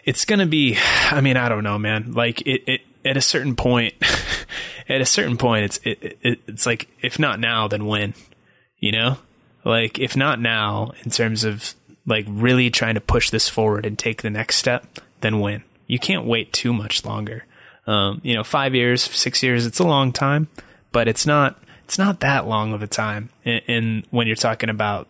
[0.03, 0.77] it's going to be.
[1.09, 2.11] I mean, I don't know, man.
[2.11, 3.93] Like it, it at a certain point,
[4.89, 8.13] at a certain point, it's it, it, it's like if not now, then when?
[8.79, 9.17] You know,
[9.63, 13.97] like if not now, in terms of like really trying to push this forward and
[13.97, 15.63] take the next step, then when?
[15.87, 17.45] You can't wait too much longer.
[17.85, 20.47] Um, you know, five years, six years, it's a long time,
[20.91, 24.69] but it's not, it's not that long of a time in, in when you're talking
[24.69, 25.07] about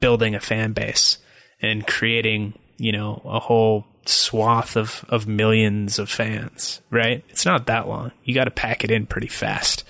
[0.00, 1.18] building a fan base
[1.62, 7.24] and creating, you know, a whole swath of, of millions of fans, right?
[7.30, 8.12] It's not that long.
[8.24, 9.84] You got to pack it in pretty fast,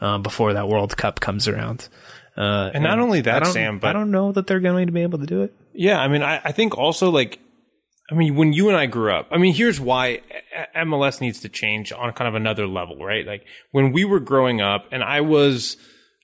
[0.00, 1.88] um, before that World Cup comes around.
[2.36, 5.02] Uh, And not only that, Sam, but- I don't know that they're going to be
[5.02, 5.54] able to do it.
[5.74, 7.38] Yeah, I mean, I, I think also like,
[8.12, 10.20] I mean, when you and I grew up, I mean, here's why
[10.76, 13.26] MLS needs to change on kind of another level, right?
[13.26, 15.78] Like when we were growing up, and I was,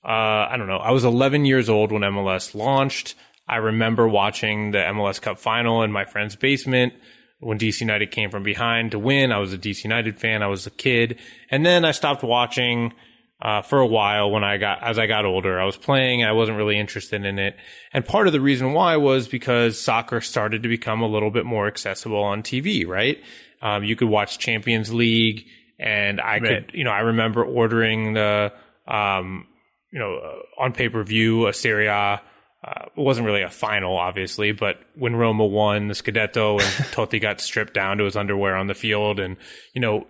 [0.05, 3.15] uh, I don't know, I was 11 years old when MLS launched.
[3.47, 6.93] I remember watching the MLS Cup final in my friend's basement
[7.39, 9.31] when DC United came from behind to win.
[9.31, 10.43] I was a DC United fan.
[10.43, 11.17] I was a kid,
[11.49, 12.93] and then I stopped watching
[13.41, 15.59] uh, for a while when I got as I got older.
[15.59, 16.23] I was playing.
[16.23, 17.55] I wasn't really interested in it,
[17.93, 21.45] and part of the reason why was because soccer started to become a little bit
[21.45, 22.85] more accessible on TV.
[22.87, 23.17] Right?
[23.61, 25.45] Um, you could watch Champions League,
[25.77, 26.65] and I Right.
[26.67, 28.53] could, you know, I remember ordering the,
[28.87, 29.47] um,
[29.91, 32.21] you know, uh, on pay per view a Serie A.
[32.61, 36.61] Uh, it wasn't really a final, obviously, but when Roma won the Scudetto and
[36.93, 39.37] Totti got stripped down to his underwear on the field, and
[39.73, 40.07] you know,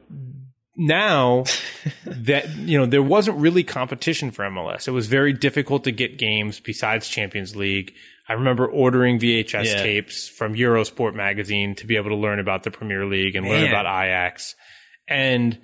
[0.79, 1.43] now
[2.05, 4.87] that you know there wasn't really competition for MLS.
[4.87, 7.93] It was very difficult to get games besides Champions League.
[8.27, 9.83] I remember ordering VHS Yeah.
[9.83, 13.67] tapes from Eurosport magazine to be able to learn about the Premier League and learn
[13.67, 14.55] about Ajax.
[15.07, 15.57] And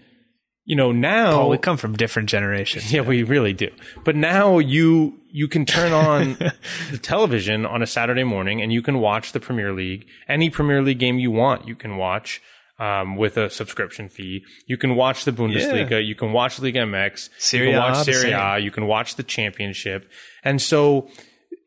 [0.65, 2.91] you know now Oh, we come from different generations.
[2.91, 3.69] yeah, we really do.
[4.03, 6.33] But now you you can turn on
[6.91, 10.81] the television on a Saturday morning and you can watch the Premier League, any Premier
[10.81, 12.41] League game you want, you can watch.
[12.77, 15.97] Um, with a subscription fee, you can watch the Bundesliga, Yeah.
[15.99, 18.31] you can watch Liga MX, Serie you can watch Serie.
[18.33, 20.11] A, you can watch the Championship,
[20.43, 21.09] and so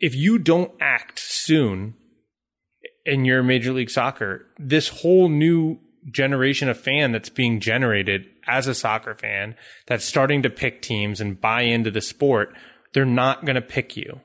[0.00, 1.94] if you don't act soon
[3.06, 5.78] in your Major League Soccer, this whole new
[6.10, 9.54] generation of fan that's being generated as a soccer fan
[9.86, 12.54] that's starting to pick teams and buy into the sport,
[12.92, 14.20] they're not going to pick you.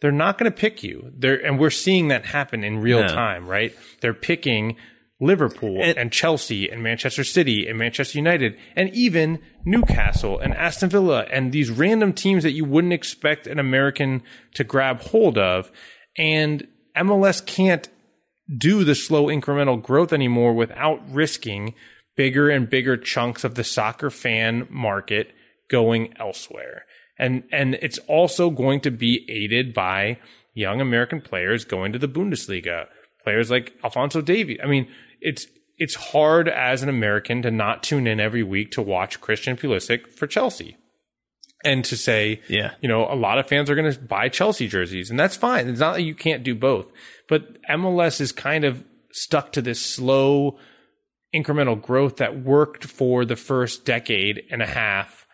[0.00, 1.12] They're not going to pick you.
[1.16, 3.08] They're, and we're seeing that happen in real No.
[3.08, 3.72] time, right?
[4.00, 4.76] They're picking
[5.22, 10.90] Liverpool and, And- Chelsea and Manchester City and Manchester United and even Newcastle and Aston
[10.90, 14.22] Villa and these random teams that you wouldn't expect an American
[14.54, 15.70] to grab hold of.
[16.18, 16.66] And
[16.96, 17.88] MLS can't
[18.58, 21.74] do the slow incremental growth anymore without risking
[22.16, 25.32] bigger and bigger chunks of the soccer fan market
[25.70, 26.84] going elsewhere.
[27.18, 30.18] And and it's also going to be aided by
[30.54, 32.86] young American players going to the Bundesliga.
[33.22, 34.58] Players like Alfonso Davies.
[34.62, 34.88] I mean,
[35.22, 35.46] it's
[35.78, 40.12] it's hard as an American to not tune in every week to watch Christian Pulisic
[40.12, 40.76] for Chelsea.
[41.64, 42.72] And to say, Yeah.
[42.80, 45.68] you know, a lot of fans are going to buy Chelsea jerseys, and that's fine.
[45.68, 46.86] It's not that you can't do both,
[47.28, 50.58] but MLS is kind of stuck to this slow
[51.34, 55.26] incremental growth that worked for the first decade and a half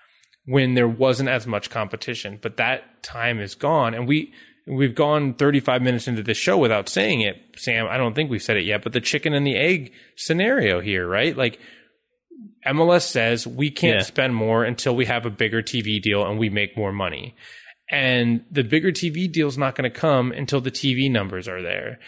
[0.44, 2.38] when there wasn't as much competition.
[2.40, 4.32] But that time is gone, and we
[4.68, 7.86] we've gone 35 minutes into this show without saying it, Sam.
[7.88, 11.06] I don't think we've said it yet, but the chicken and the egg scenario here,
[11.08, 11.36] right?
[11.36, 11.58] Like
[12.66, 14.02] MLS says we can't Yeah.
[14.02, 17.34] spend more until we have a bigger TV deal and we make more money.
[17.90, 21.62] And the bigger TV deal is not going to come until the TV numbers are
[21.62, 21.98] there.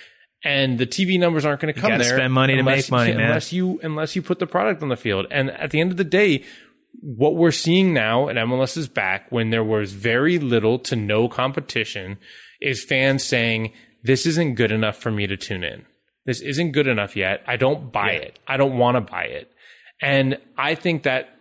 [0.45, 2.17] And the TV numbers aren't going to come there.
[2.17, 3.27] spend money to make money, man.
[3.27, 5.27] Unless you unless you put the product on the field.
[5.31, 6.45] And at the end of the day,
[7.03, 11.29] what we're seeing now at MLS is back when there was very little to no
[11.29, 12.19] competition
[12.61, 15.87] is fans saying, This isn't good enough for me to tune in.
[16.27, 17.43] This isn't good enough yet.
[17.47, 18.39] I don't buy it.
[18.47, 19.51] I don't want to buy it.
[20.03, 21.37] And I think that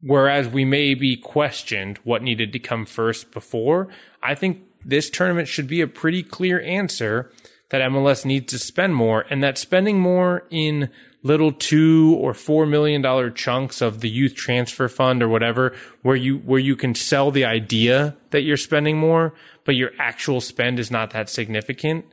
[0.00, 3.88] whereas we may be questioned what needed to come first before,
[4.22, 7.30] I think this tournament should be a pretty clear answer
[7.70, 10.88] that MLS needs to spend more and that spending more in
[11.22, 16.14] little two or four million dollar chunks of the youth transfer fund or whatever where
[16.14, 19.34] you where you can sell the idea that you're spending more
[19.66, 22.04] but your actual spend is not that significant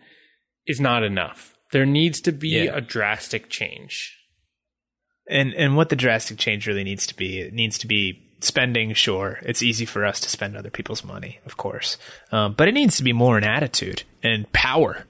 [0.67, 2.75] is not enough there needs to be Yeah.
[2.75, 4.17] a drastic change
[5.29, 8.93] And and what the drastic change really needs to be, it needs to be spending.
[8.93, 11.97] Sure, it's easy for us to spend other people's money, of course,
[12.33, 15.05] um, but it needs to be more an attitude and power.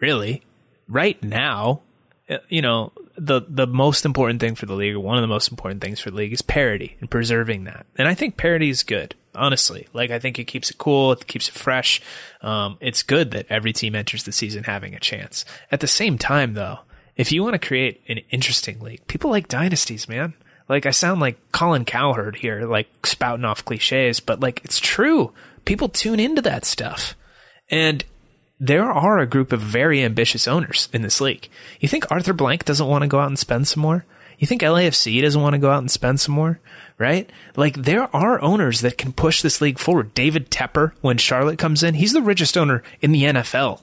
[0.00, 0.42] Really,
[0.88, 1.82] right now,
[2.28, 5.28] uh, you know, the the most important thing for the league, or one of the
[5.36, 7.86] most important things for the league, is parity and preserving that.
[7.96, 9.14] And I think parity is good.
[9.34, 12.02] Honestly, like I think it keeps it cool, it keeps it fresh.
[12.42, 15.44] Um, it's good that every team enters the season having a chance.
[15.70, 16.80] At the same time, though,
[17.16, 20.34] if you want to create an interesting league, people like dynasties, man.
[20.68, 25.32] Like I sound like Colin Cowherd here, like spouting off cliches, but like it's true.
[25.64, 27.16] People tune into that stuff.
[27.70, 28.04] And
[28.60, 31.48] there are a group of very ambitious owners in this league.
[31.80, 34.04] You think Arthur Blank doesn't want to go out and spend some more?
[34.38, 36.60] You think LAFC doesn't want to go out and spend some more?
[36.98, 37.30] Right?
[37.56, 40.14] Like there are owners that can push this league forward.
[40.14, 43.80] David Tepper, when Charlotte comes in, he's the richest owner in the NFL.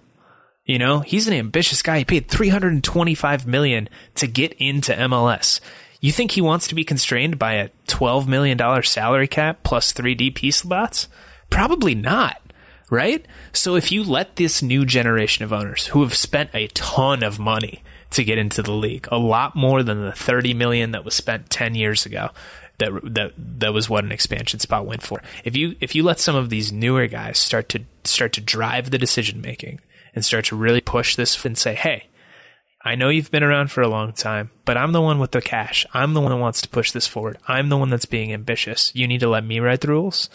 [0.65, 1.97] You know, he's an ambitious guy.
[1.97, 5.59] He paid 325 million to get into MLS.
[5.99, 9.91] You think he wants to be constrained by a 12 million dollar salary cap plus
[9.91, 11.07] 3 DP slots?
[11.49, 12.41] Probably not,
[12.89, 13.25] right?
[13.51, 17.39] So if you let this new generation of owners who have spent a ton of
[17.39, 21.13] money to get into the league, a lot more than the 30 million that was
[21.13, 22.29] spent 10 years ago,
[22.79, 25.21] that that that was what an expansion spot went for.
[25.43, 28.89] If you if you let some of these newer guys start to start to drive
[28.89, 29.79] the decision making
[30.15, 32.07] and start to really push this and say, "Hey,
[32.83, 35.41] I know you've been around for a long time, but I'm the one with the
[35.41, 35.85] cash.
[35.93, 37.37] I'm the one that wants to push this forward.
[37.47, 38.91] I'm the one that's being ambitious.
[38.95, 40.29] You need to let me write the rules."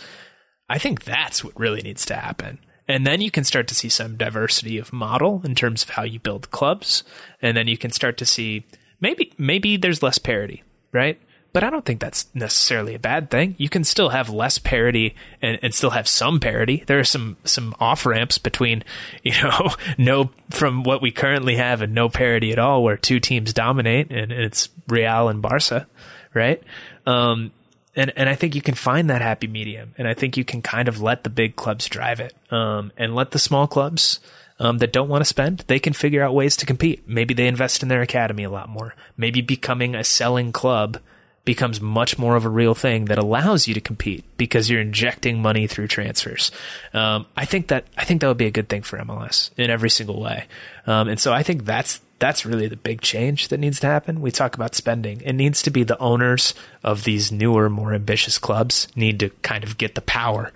[0.69, 2.59] I think that's what really needs to happen.
[2.87, 6.03] And then you can start to see some diversity of model in terms of how
[6.03, 7.03] you build clubs.
[7.41, 8.67] And then you can start to see
[9.01, 10.63] maybe maybe there's less parity,
[10.93, 11.19] right?
[11.55, 13.55] But I don't think that's necessarily a bad thing.
[13.59, 16.83] You can still have less parity and, and still have some parity.
[16.89, 18.83] There are some some off ramps between,
[19.23, 23.21] you know, no from what we currently have and no parity at all, where two
[23.21, 25.87] teams dominate and it's Real and Barca,
[26.35, 26.61] right?
[27.07, 27.53] Um,
[27.97, 30.63] and and I think you can find that happy medium, and I think you can
[30.63, 34.21] kind of let the big clubs drive it, um, and let the small clubs
[34.59, 37.09] um, that don't want to spend, they can figure out ways to compete.
[37.09, 38.95] Maybe they invest in their academy a lot more.
[39.17, 40.99] Maybe becoming a selling club
[41.45, 45.43] becomes much more of a real thing that allows you to compete because you're injecting
[45.43, 46.51] money through transfers.
[46.93, 49.71] Um, I think that I think that would be a good thing for MLS in
[49.71, 50.47] every single way.
[50.87, 54.21] Um, and so I think that's that's really the big change that needs to happen.
[54.21, 55.21] We talk about spending.
[55.21, 59.65] It needs to be the owners of these newer, more ambitious clubs need to kind
[59.65, 60.53] of get the power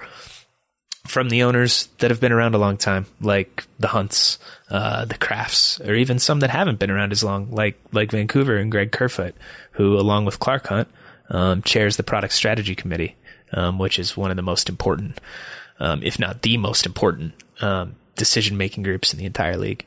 [1.08, 4.38] from the owners that have been around a long time, like the Hunts,
[4.70, 8.56] uh, the Krafts, or even some that haven't been around as long, like like Vancouver
[8.56, 9.34] and Greg Kerfoot,
[9.78, 10.88] who, along with Clark Hunt,
[11.30, 13.14] um, chairs the product strategy committee,
[13.52, 15.20] um, which is one of the most important,
[15.78, 19.86] um, if not the most important, um, decision making groups in the entire league.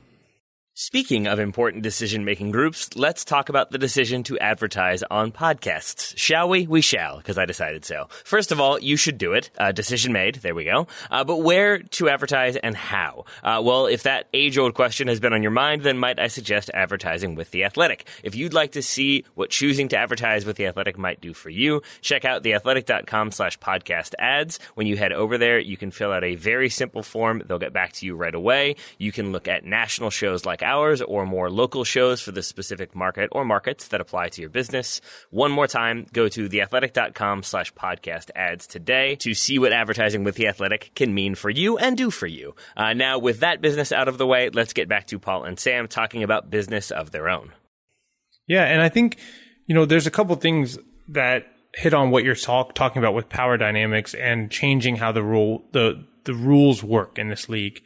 [0.84, 6.18] Speaking of important decision making groups, let's talk about the decision to advertise on podcasts.
[6.18, 6.66] Shall we?
[6.66, 8.08] We shall, because I decided so.
[8.24, 9.52] First of all, you should do it.
[9.60, 10.38] Uh, decision made.
[10.38, 10.88] There we go.
[11.12, 13.26] Uh, but where to advertise and how?
[13.44, 16.26] Uh, well, if that age old question has been on your mind, then might I
[16.26, 18.08] suggest advertising with The Athletic?
[18.24, 21.52] If you'd like to see what choosing to advertise with The Athletic might do for
[21.52, 24.58] you, check out theathletic.com slash podcast ads.
[24.74, 27.44] When you head over there, you can fill out a very simple form.
[27.46, 28.78] They'll get back to you right away.
[28.98, 32.96] You can look at national shows like hours or more local shows for the specific
[32.96, 35.02] market or markets that apply to your business.
[35.30, 40.36] One more time, go to theathletic.com slash podcast ads today to see what advertising with
[40.36, 42.56] The Athletic can mean for you and do for you.
[42.78, 45.60] Uh, now, with that business out of the way, let's get back to Paul and
[45.60, 47.52] Sam talking about business of their own.
[48.48, 49.18] Yeah, and I think
[49.68, 50.78] you know there's a couple things
[51.10, 55.24] that hit on what you're talk, talking about with power dynamics and changing how the
[55.24, 57.82] rule the the rules work in this league.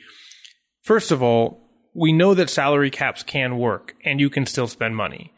[0.83, 1.64] First of all,
[1.95, 5.31] we know that salary caps can work and you can still spend money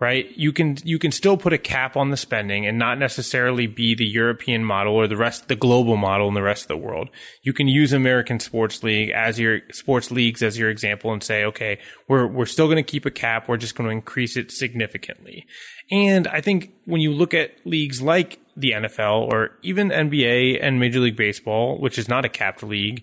[0.00, 0.36] right?
[0.36, 3.94] You can you can still put a cap on the spending and not necessarily be
[3.94, 7.08] the european model or the rest the global model in the rest of the world.
[7.42, 11.44] You can use american sports league as your sports leagues as your example and say
[11.44, 13.48] okay we're we're still going to keep a cap.
[13.48, 15.46] We're just going to increase it significantly.
[15.90, 20.78] And i think when you look at leagues like the NFL or even NBA and
[20.78, 23.02] Major League Baseball, which is not a capped league,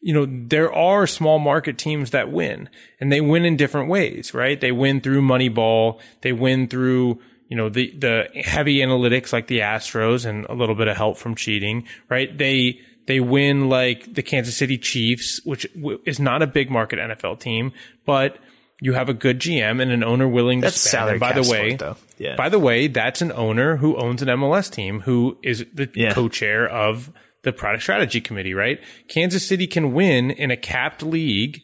[0.00, 2.68] you know, there are small market teams that win
[3.00, 4.60] and they win in different ways, right?
[4.60, 6.00] They win through Moneyball.
[6.22, 10.74] They win through, you know, the, the heavy analytics like the Astros and a little
[10.74, 12.36] bit of help from cheating, right?
[12.36, 15.66] They, they win like the Kansas City Chiefs, which
[16.06, 17.72] is not a big market NFL team,
[18.06, 18.38] but
[18.80, 21.10] you have a good GM and an owner willing That's to spend.
[21.10, 21.76] And by the way.
[22.16, 22.36] Yeah.
[22.36, 26.14] by the way, that's an owner who owns an MLS team who is the Yeah.
[26.14, 27.10] co-chair of
[27.42, 28.80] the product strategy committee, right?
[29.08, 31.62] Kansas City can win in a capped league,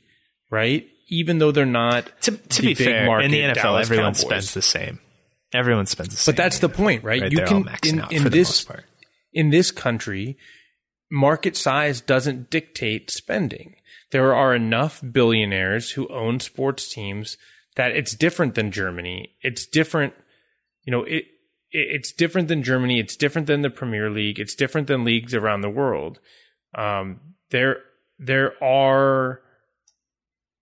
[0.50, 0.86] right?
[1.08, 3.86] Even though they're not To, to the be big fair, market in the NFL, Dallas
[3.86, 4.20] everyone Cowboys.
[4.20, 5.00] spends the same.
[5.52, 6.32] Everyone spends the same.
[6.34, 7.22] But that's the point, right?
[7.22, 8.66] Right, you they're can in, out in this
[9.32, 10.36] in this country,
[11.10, 13.76] market size doesn't dictate spending.
[14.10, 17.36] There are enough billionaires who own sports teams
[17.76, 19.30] that it's different than Germany.
[19.42, 20.14] It's different,
[20.84, 21.24] you know, it
[21.76, 22.98] it's different than Germany.
[22.98, 24.38] It's different than the Premier League.
[24.38, 26.18] It's different than leagues around the world.
[26.74, 27.20] Um,
[27.50, 27.78] there
[28.18, 29.40] there are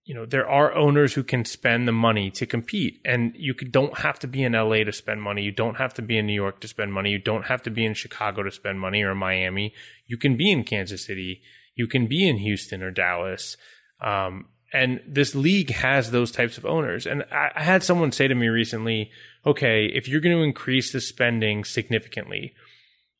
[0.05, 3.99] you know there are owners who can spend the money to compete and you don't
[3.99, 6.35] have to be in LA to spend money you don't have to be in New
[6.35, 9.15] York to spend money you don't have to be in Chicago to spend money or
[9.15, 9.73] Miami
[10.07, 11.41] you can be in Kansas City
[11.75, 13.57] you can be in Houston or Dallas
[14.01, 18.29] um, and this league has those types of owners and I, I had someone say
[18.29, 19.11] to me recently
[19.47, 22.55] okay if you're going to increase the spending significantly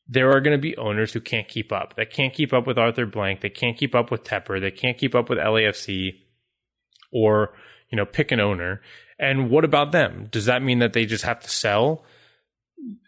[0.07, 1.95] there are going to be owners who can't keep up.
[1.95, 3.41] That can't keep up with Arthur Blank.
[3.41, 4.61] They can't keep up with Tepper.
[4.61, 6.19] They can't keep up with LAFC
[7.11, 7.53] or,
[7.89, 8.81] you know, pick an owner.
[9.17, 10.27] And what about them?
[10.31, 12.03] Does that mean that they just have to sell?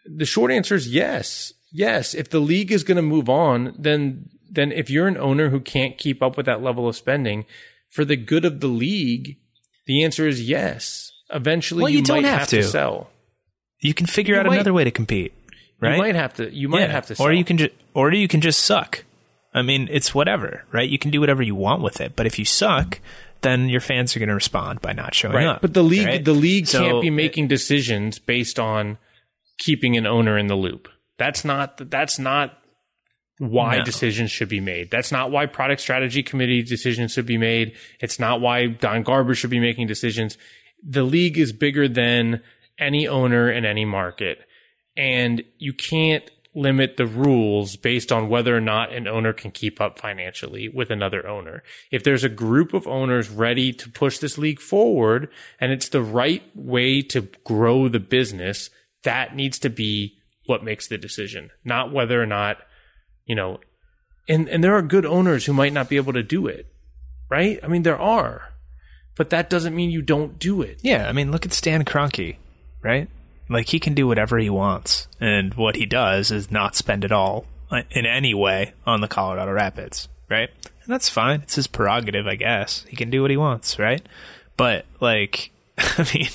[0.06, 1.52] The short answer is yes.
[1.70, 2.14] Yes.
[2.14, 5.60] If the league is going to move on, then, then if you're an owner who
[5.60, 7.44] can't keep up with that level of spending
[7.90, 9.36] for the good of the league,
[9.86, 11.12] the answer is yes.
[11.30, 12.68] Eventually Well, you, you don't might have have to to.
[12.68, 13.10] sell.
[13.80, 15.32] you can figure You out might- another way to compete,
[15.80, 15.92] right?
[15.96, 16.92] You might have to, you might Yeah.
[16.92, 17.26] have to sell.
[17.26, 19.04] or you can just, or you can just suck.
[19.54, 20.88] I mean, it's whatever, right?
[20.88, 23.00] You can do whatever you want with it, but if you suck,
[23.40, 25.46] then your fans are going to respond by not showing right.
[25.46, 25.60] up.
[25.62, 26.24] But the league, right?
[26.24, 28.98] the league So, can't be making decisions based on
[29.58, 30.88] keeping an owner in the loop.
[31.18, 31.90] That's not.
[31.90, 32.57] That's not
[33.38, 33.84] why No.
[33.84, 34.90] decisions should be made.
[34.90, 37.74] That's not why product strategy committee decisions should be made.
[38.00, 40.36] It's not why Don Garber should be making decisions.
[40.82, 42.42] The league is bigger than
[42.78, 44.40] any owner in any market,
[44.96, 49.80] and you can't limit the rules based on whether or not an owner can keep
[49.80, 51.62] up financially with another owner.
[51.92, 55.28] If there's a group of owners ready to push this league forward
[55.60, 58.70] and it's the right way to grow the business,
[59.04, 60.16] that needs to be
[60.46, 62.58] what makes the decision, not whether or not,
[63.28, 63.60] you know,
[64.28, 66.66] and, and there are good owners who might not be able to do it,
[67.30, 67.60] right?
[67.62, 68.54] I mean, there are,
[69.16, 70.80] but that doesn't mean you don't do it.
[70.82, 72.36] yeah, I mean, look at Stan Kroenke,
[72.82, 73.08] right?
[73.48, 77.12] Like he can do whatever he wants, and what he does is not spend it
[77.12, 80.50] all uh, in any way on the Colorado Rapids, right?
[80.64, 81.42] And that's fine.
[81.42, 82.84] It's his prerogative, I guess.
[82.88, 84.06] He can do what he wants, right?
[84.56, 86.28] But like, I mean,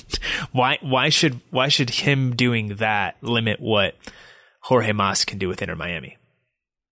[0.52, 3.94] why why should why should him doing that limit what
[4.60, 6.16] Jorge Mas can do with Inter Miami?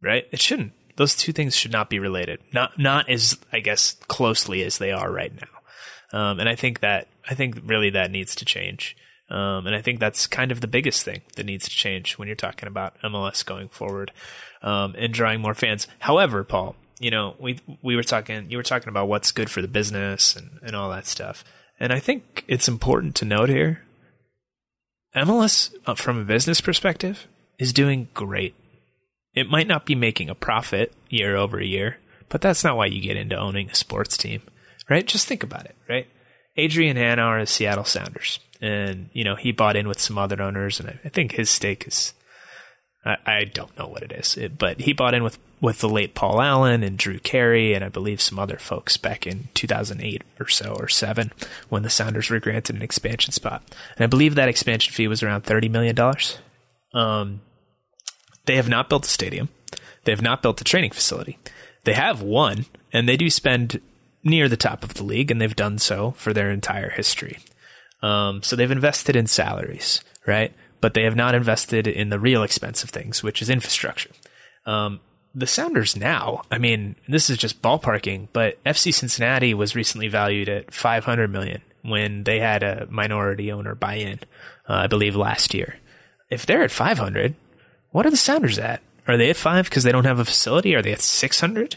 [0.03, 0.26] Right?
[0.32, 0.72] It shouldn't.
[0.96, 2.40] Those two things should not be related.
[2.53, 6.18] Not not as I guess closely as they are right now.
[6.18, 8.96] Um, and I think that I think really that needs to change.
[9.30, 12.28] Um, and I think that's kind of the biggest thing that needs to change when
[12.28, 14.12] you're talking about MLS going forward
[14.62, 15.86] um, and drawing more fans.
[16.00, 19.62] However, Paul, you know, we we were talking, you were talking about what's good for
[19.62, 21.44] the business and, and all that stuff.
[21.80, 23.82] And I think it's important to note here
[25.16, 27.26] MLS, uh, from a business perspective,
[27.59, 28.55] is doing great.
[29.35, 33.01] It might not be making a profit year over year, but that's not why you
[33.01, 34.43] get into owning a sports team,
[34.89, 35.07] right?
[35.07, 36.07] Just think about it, right?
[36.57, 40.80] Adrian Hanauer is Seattle Sounders, and you know he bought in with some other owners,
[40.80, 42.12] and I, think his stake is
[43.05, 46.14] I, don't know what it is, it, but he bought in with with the late
[46.14, 50.49] Paul Allen and Drew Carey, and I believe some other folks back in 2008 or
[50.49, 51.33] so or seven
[51.68, 53.62] when the Sounders were granted an expansion spot,
[53.97, 56.39] and I believe that expansion fee was around thirty million dollars.
[56.93, 57.41] Um,
[58.47, 59.49] they have not built a stadium.
[60.05, 61.38] They have not built a training facility.
[61.84, 63.80] They have one, and they do spend
[64.24, 67.38] near the top of the league, and they've done so for their entire history.
[68.03, 70.53] Um, so they've invested in salaries, right?
[70.80, 74.11] But they have not invested in the real expensive things, which is infrastructure.
[74.66, 75.01] Um,
[75.34, 80.49] the Sounders now, I mean, this is just ballparking, but FC Cincinnati was recently valued
[80.49, 84.20] at 500 million when they had a minority owner buy in,
[84.68, 85.76] uh, I believe last year.
[86.30, 87.34] If they're at 500,
[87.93, 88.82] what are the Sounders at?
[89.07, 90.74] Are they at five because they don't have a facility?
[90.74, 91.76] Are they at 600?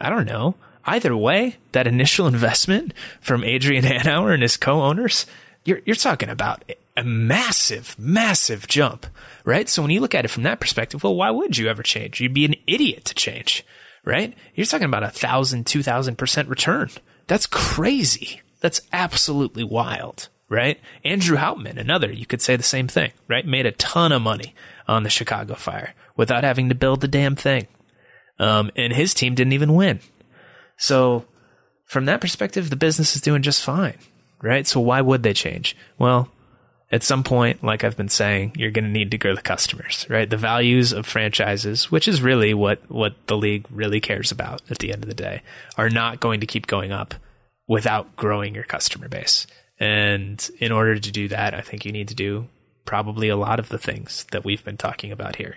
[0.00, 0.54] I don't know.
[0.84, 5.26] Either way, that initial investment from Adrian Hanauer and his co-owners,
[5.64, 6.64] you're you're talking about
[6.96, 9.06] a massive, massive jump,
[9.44, 9.68] right?
[9.68, 12.20] So when you look at it from that perspective, well, why would you ever change?
[12.20, 13.64] You'd be an idiot to change,
[14.04, 14.34] right?
[14.54, 16.90] You're talking about a thousand, two thousand percent return.
[17.26, 18.40] That's crazy.
[18.60, 20.78] That's absolutely wild, right?
[21.04, 23.46] Andrew Hauptman, another, you could say the same thing, right?
[23.46, 24.54] Made a ton of money
[24.88, 27.68] on the Chicago Fire without having to build the damn thing.
[28.38, 30.00] Um, and his team didn't even win.
[30.76, 31.24] So
[31.84, 33.98] from that perspective, the business is doing just fine,
[34.42, 34.66] right?
[34.66, 35.76] So why would they change?
[35.98, 36.28] Well,
[36.90, 40.04] at some point, like I've been saying, you're going to need to grow the customers,
[40.10, 40.28] right?
[40.28, 44.78] The values of franchises, which is really what, what the league really cares about at
[44.78, 45.42] the end of the day,
[45.76, 47.14] are not going to keep going up
[47.68, 49.46] without growing your customer base.
[49.80, 52.46] And in order to do that, I think you need to do
[52.84, 55.56] probably a lot of the things that we've been talking about here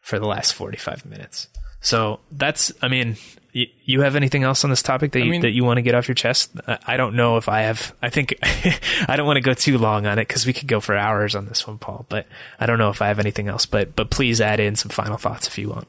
[0.00, 1.48] for the last 45 minutes.
[1.80, 3.16] So that's, I mean,
[3.52, 5.94] you have anything else on this topic that you, mean- that you want to get
[5.94, 6.52] off your chest?
[6.66, 7.94] I I don't know if I have.
[8.00, 10.80] I think I don't want to go too long on it because we could go
[10.80, 12.06] for hours on this one, Paul.
[12.08, 12.26] But
[12.60, 13.66] I don't know if I have anything else.
[13.66, 15.88] But but please add in some final thoughts if you want.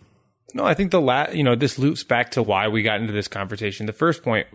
[0.56, 3.14] No, I think the last, you know this loops back to why we got into
[3.14, 3.86] this conversation.
[3.86, 4.48] The first point,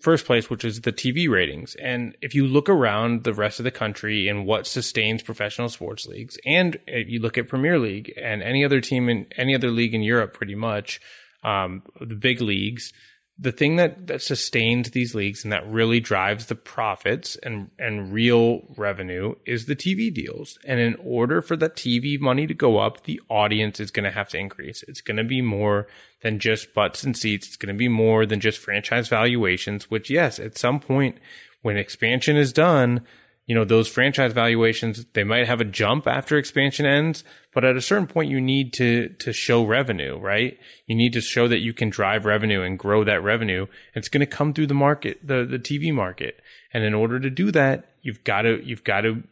[0.00, 3.64] first place, which is the TV ratings, and if you look around the rest of
[3.64, 8.42] the country and what sustains professional sports leagues, and you look at Premier League and
[8.42, 11.00] any other team in any other league in Europe, pretty much
[11.42, 12.92] um, the big leagues,
[13.38, 18.12] the thing that that sustains these leagues and that really drives the profits and and
[18.12, 20.58] real revenue is the TV deals.
[20.64, 24.10] And in order for that TV money to go up, the audience is going to
[24.10, 24.82] have to increase.
[24.84, 25.86] It's going to be more
[26.22, 27.46] than just butts and seats.
[27.46, 31.18] It's going to be more than just franchise valuations, which yes, at some point
[31.60, 33.02] when expansion is done,
[33.46, 37.22] you know, those franchise valuations, they might have a jump after expansion ends,
[37.54, 40.58] but at a certain point you need to to show revenue, right?
[40.86, 43.66] You need to show that you can drive revenue and grow that revenue.
[43.94, 46.40] It's going to come through the market, the the TV market.
[46.72, 49.22] And in order to do that, you've got to you've got to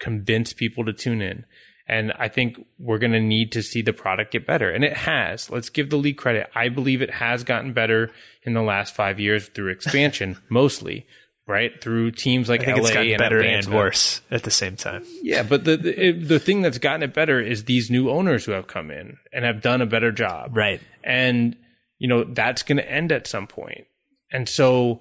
[0.00, 1.44] convince people to tune in.
[1.86, 4.70] And I think we're going to need to see the product get better.
[4.70, 5.48] And it has.
[5.48, 6.48] Let's give the league credit.
[6.54, 8.10] I believe it has gotten better
[8.42, 11.06] in the last five years through expansion, mostly,
[11.48, 11.80] right?
[11.82, 13.66] Through teams like I think LA it's gotten and better Atlanta.
[13.66, 15.04] and worse at the same time.
[15.22, 18.52] Yeah, but the, the the thing that's gotten it better is these new owners who
[18.52, 20.56] have come in and have done a better job.
[20.56, 20.80] Right.
[21.02, 21.56] And
[21.98, 23.86] you know, that's going to end at some point.
[24.30, 25.00] And so,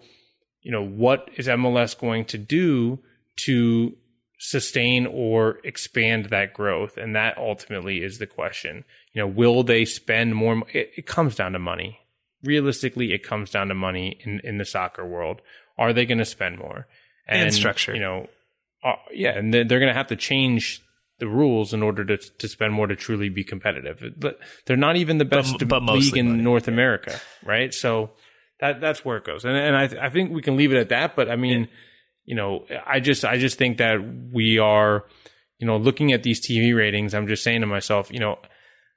[0.62, 3.00] you know, what is MLS going to do
[3.46, 3.96] to
[4.40, 6.98] sustain or expand that growth?
[6.98, 8.84] And that ultimately is the question.
[9.14, 12.00] You know, will they spend more it, it comes down to money.
[12.44, 15.42] Realistically, it comes down to money in in the soccer world.
[15.78, 16.88] Are they going to spend more?
[17.28, 17.94] And structure.
[17.94, 18.28] You know,
[18.84, 20.82] uh, yeah, and they're, they're going to have to change
[21.20, 24.02] the rules in order to to spend more to truly be competitive.
[24.18, 26.44] But they're not even the best but mostly league in money.
[26.44, 27.74] North America, right?
[27.74, 28.12] So
[28.60, 30.90] that that's where it goes, and and I I think we can leave it at
[30.90, 31.16] that.
[31.16, 31.68] But I mean,
[32.26, 33.98] you know, I just I just think that
[34.32, 35.06] we are,
[35.60, 38.38] you know, looking at these TV ratings, I'm just saying to myself, you know,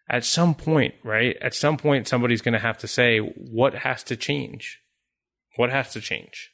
[0.08, 1.36] at some point, right?
[1.40, 4.80] At some point, somebody's going to have to say, what has to change?
[5.56, 6.50] What has to change?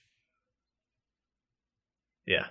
[2.27, 2.47] Yeah.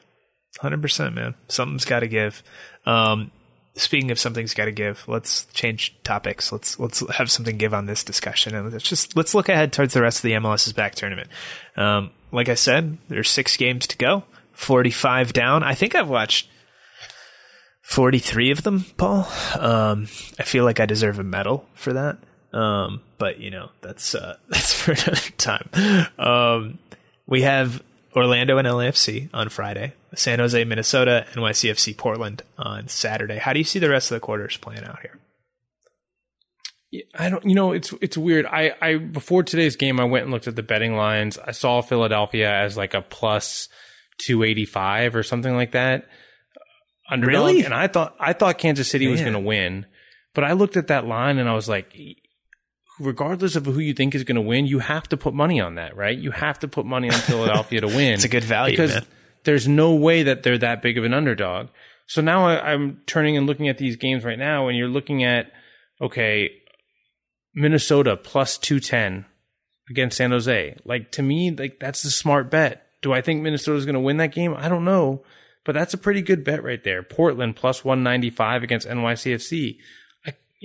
[0.62, 1.36] 100%, man.
[1.48, 2.42] Something's got to give.
[2.86, 3.32] Um,
[3.76, 6.52] speaking of something's got to give, let's change topics.
[6.52, 9.94] Let's let's have something give on this discussion, and let's just let's look ahead towards
[9.94, 11.30] the rest of the MLS is back tournament.
[11.76, 14.24] Um, like I said, there's six games to go,
[14.54, 15.64] 45 down.
[15.64, 16.48] I think I've watched
[17.82, 19.28] 43 of them, Paul.
[19.60, 20.08] Um,
[20.40, 22.18] I feel like I deserve a medal for that.
[22.52, 25.70] Um, but you know, that's, uh, that's for another time.
[26.18, 26.80] Um,
[27.28, 27.82] we have
[28.16, 33.38] Orlando and LAFC on Friday, San Jose, Minnesota, NYCFC Portland on Saturday.
[33.38, 35.20] How do you see the rest of the quarters playing out here?
[37.14, 38.46] I don't, you know, it's it's weird.
[38.46, 41.38] I I before today's game, I went and looked at the betting lines.
[41.38, 43.68] I saw Philadelphia as like a plus
[44.18, 46.08] two eighty five or something like that
[47.10, 47.66] underdog, Really?
[47.66, 49.88] and I thought I thought Kansas City was going to win,
[50.34, 51.94] but I looked at that line and I was like,
[53.00, 55.76] regardless of who you think is going to win, you have to put money on
[55.76, 56.18] that, right?
[56.18, 57.96] You have to put money on Philadelphia to win.
[58.14, 59.06] It's a good value, because man.
[59.44, 61.68] there's no way that they're that big of an underdog.
[62.08, 65.24] So now I, I'm turning and looking at these games right now, and you're looking
[65.24, 65.52] at
[66.02, 66.52] okay,
[67.54, 69.26] Minnesota plus two ten
[69.90, 70.78] against San Jose.
[70.86, 72.88] Like to me, like that's the smart bet.
[73.02, 74.56] Do I think Minnesota's going to win that game?
[74.56, 75.24] I don't know,
[75.64, 77.04] but that's a pretty good bet right there.
[77.04, 79.78] Portland plus one ninety five against NYCFC.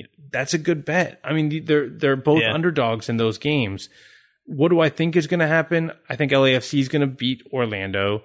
[0.01, 1.21] I, you know, that's a good bet.
[1.25, 2.53] I mean, they're they're both Yeah.
[2.55, 3.89] underdogs in those games.
[4.47, 5.93] What do I think is going to happen?
[6.09, 8.25] I think LAFC is going to beat Orlando.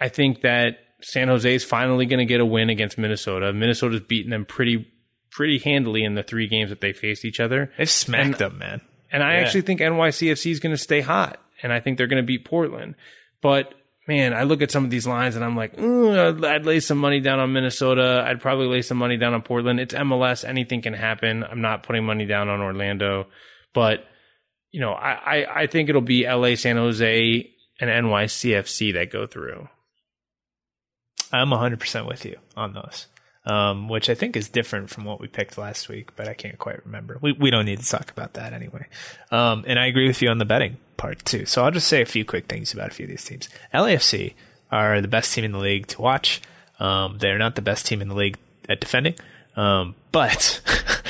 [0.00, 3.52] I think that San Jose is finally going to get a win against Minnesota.
[3.52, 4.90] Minnesota's beaten them pretty
[5.30, 7.70] pretty handily in the three games that they faced each other.
[7.76, 8.80] They've smacked them, man.
[9.12, 9.40] And I Yeah.
[9.40, 12.44] actually think NYCFC is going to stay hot, and I think they're going to beat
[12.44, 12.94] Portland.
[13.42, 13.74] But
[14.08, 16.80] man, I look at some of these lines and I'm like, "Ooh, I'd, I'd lay
[16.80, 18.24] some money down on Minnesota.
[18.26, 19.78] I'd probably lay some money down on Portland.
[19.78, 21.44] It's MLS; anything can happen.
[21.44, 23.26] I'm not putting money down on Orlando,
[23.74, 24.04] but
[24.72, 27.50] you know, I I, I think it'll be LA, San Jose,
[27.80, 29.68] and NYCFC that go through.
[31.30, 33.06] I'm 100% with you on those,
[33.48, 36.58] um, which I think is different from what we picked last week, but I can't
[36.58, 37.16] quite remember.
[37.20, 38.86] We, we don't need to talk about that anyway.
[39.30, 41.46] Um, and I agree with you on the betting part too.
[41.46, 43.48] So I'll just say a few quick things about a few of these teams.
[43.72, 44.34] LAFC
[44.70, 46.42] are the best team in the league to watch.
[46.78, 48.36] Um, they're not the best team in the league
[48.68, 49.14] at defending.
[49.56, 50.60] Um, but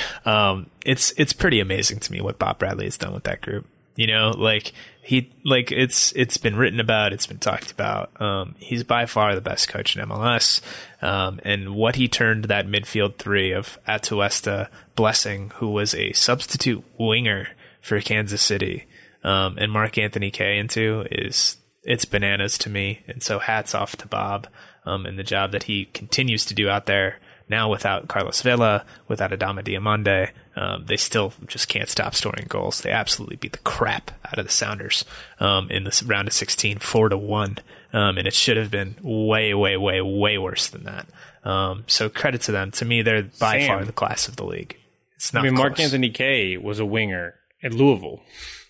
[0.25, 3.67] um, it's it's pretty amazing to me what Bob Bradley has done with that group.
[3.97, 4.73] You know, like
[5.09, 8.21] he like it's it's been written about, it's been talked about.
[8.21, 10.61] Um, he's by far the best coach in MLS,
[11.01, 16.85] um, and what he turned that midfield three of Atuesta, Blessing, who was a substitute
[16.99, 17.49] winger
[17.81, 18.85] for Kansas City,
[19.25, 23.01] um, and Mark Anthony Kaye into is it's bananas to me.
[23.09, 24.47] And so hats off to Bob
[24.85, 27.19] um, and the job that he continues to do out there.
[27.49, 32.81] Now without Carlos Vela, without Adama Diomande, um, they still just can't stop scoring goals.
[32.81, 35.05] They absolutely beat the crap out of the Sounders
[35.41, 37.59] um, in this round of 16, four to one,
[37.93, 41.07] um, and it should have been way, way, way, way worse than that.
[41.45, 42.71] Um, so credit to them.
[42.73, 43.69] To me, they're by Sam.
[43.69, 44.77] far the class of the league.
[45.17, 45.41] It's not.
[45.41, 45.81] I mean, Mark.
[45.81, 48.21] Anthony Kaye was a winger at Louisville.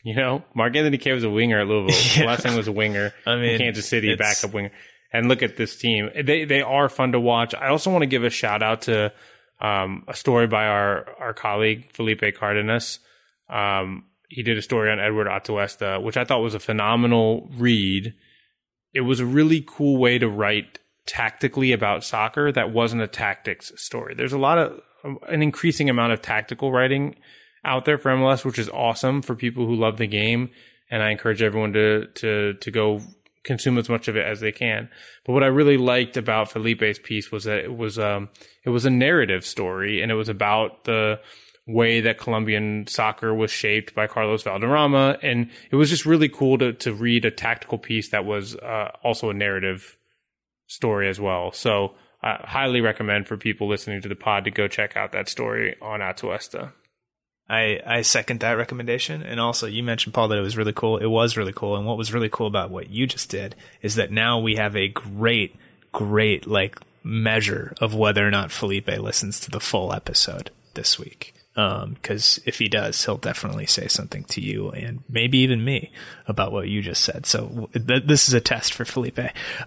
[0.05, 1.99] You know, Mark Anthony Kaye was a winger at Louisville.
[2.17, 2.25] Yeah.
[2.25, 3.13] Blessing was a winger.
[3.27, 4.71] I mean, Kansas City, backup winger.
[5.11, 7.55] And look at this team; they they are fun to watch.
[7.55, 9.13] I also want to give a shout out to
[9.61, 12.99] um, a story by our our colleague Felipe Cardenas.
[13.49, 18.15] Um, he did a story on Eduard Atuesta, which I thought was a phenomenal read.
[18.93, 23.73] It was a really cool way to write tactically about soccer that wasn't a tactics
[23.77, 24.15] story.
[24.15, 24.81] There's a lot of
[25.29, 27.17] an increasing amount of tactical writing
[27.65, 30.51] out there for MLS, which is awesome for people who love the game.
[30.91, 33.01] And I encourage everyone to to to go
[33.49, 34.91] consume as much of it as they can.
[35.25, 38.29] But what I really liked about Felipe's piece was that it was um
[38.65, 41.19] it was a narrative story and it was about the
[41.67, 46.59] way that Colombian soccer was shaped by Carlos Valderrama and it was just really cool
[46.59, 49.97] to to read a tactical piece that was uh, also a narrative
[50.67, 51.51] story as well.
[51.51, 55.29] So I highly recommend for people listening to the pod to go check out that
[55.29, 56.73] story on Atuesta.
[57.49, 59.23] I, I second that recommendation.
[59.23, 60.99] And also, you mentioned, Paul, that it was really cool.
[60.99, 61.77] It was really cool.
[61.77, 64.77] And what was really cool about what you just did is that now we have
[64.77, 65.57] a great,
[65.93, 71.35] great, like, measure of whether or not Felipe listens to the full episode this week.
[71.59, 75.91] Because if he does, he'll definitely say something to you and maybe even me
[76.29, 77.27] about what you just said.
[77.27, 79.19] So th- this is a test for Felipe.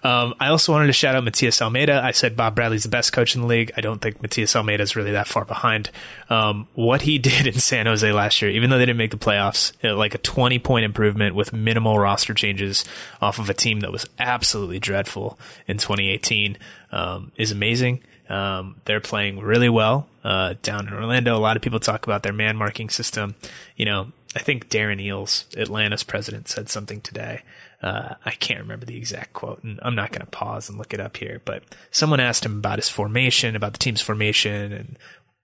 [0.01, 2.01] Um, I also wanted to shout out Matias Almeyda.
[2.01, 3.73] I said Bob Bradley's the best coach in the league.
[3.75, 5.91] I don't think Matias Almeyda is really that far behind.
[6.29, 9.17] Um, what he did in San Jose last year, even though they didn't make the
[9.17, 12.85] playoffs, know, like a 20 point improvement with minimal roster changes
[13.21, 15.37] off of a team that was absolutely dreadful
[15.67, 16.57] in 2018,
[16.93, 18.01] um, is amazing.
[18.29, 21.35] Um, they're playing really well uh, down in Orlando.
[21.35, 23.35] A lot of people talk about their man marking system.
[23.75, 27.41] You know, I think Darren Eales, Atlanta's president, said something today.
[27.81, 30.93] Uh, I can't remember the exact quote, and I'm not going to pause and look
[30.93, 31.41] it up here.
[31.43, 34.99] But someone asked him about his formation, about the team's formation, and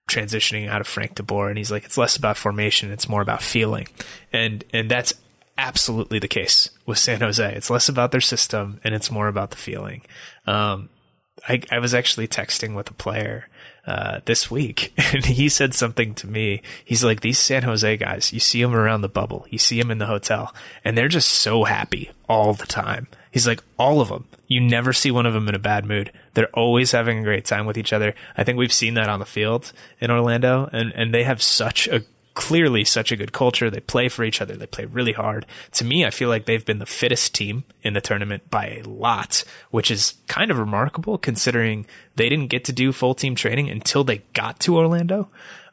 [0.08, 3.42] transitioning out of Frank DeBoer, and he's like, "It's less about formation; it's more about
[3.42, 3.88] feeling,"
[4.32, 5.14] and and that's
[5.58, 7.54] absolutely the case with San Jose.
[7.54, 10.02] It's less about their system and it's more about the feeling.
[10.46, 10.88] Um,
[11.48, 13.48] I, I was actually texting with a player
[13.88, 16.60] uh, this week, and he said something to me.
[16.84, 19.90] He's like, "These San Jose guys, you see them around the bubble, you see them
[19.90, 24.10] in the hotel, and they're just so happy all the time." He's like, "All of
[24.10, 24.26] them.
[24.46, 26.12] You never see one of them in a bad mood.
[26.34, 29.20] They're always having a great time with each other." I think we've seen that on
[29.20, 32.02] the field in Orlando, and and they have such a
[32.38, 33.68] clearly such a good culture.
[33.68, 34.54] They play for each other.
[34.54, 35.44] They play really hard.
[35.72, 38.88] To me, I feel like they've been the fittest team in the tournament by a
[38.88, 41.84] lot, which is kind of remarkable considering
[42.14, 45.28] they didn't get to do full team training until they got to Orlando.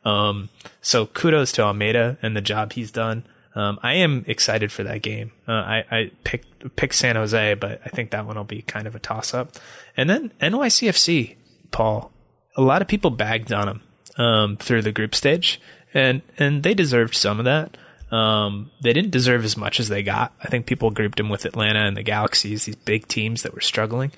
[0.05, 0.49] Um,
[0.81, 3.27] so kudos to Almeyda and the job he's done.
[3.53, 5.33] Um, I am excited for that game.
[5.47, 8.87] Uh, I, I picked pick San Jose, but I think that one will be kind
[8.87, 9.51] of a toss up.
[9.95, 11.35] And then NYCFC,
[11.69, 12.11] Paul.
[12.57, 13.81] A lot of people bagged on them
[14.17, 15.61] um, through the group stage,
[15.95, 17.77] and and they deserved some of that.
[18.11, 20.33] Um, they didn't deserve as much as they got.
[20.43, 23.61] I think people grouped them with Atlanta and the Galaxies, these big teams that were
[23.61, 24.11] struggling.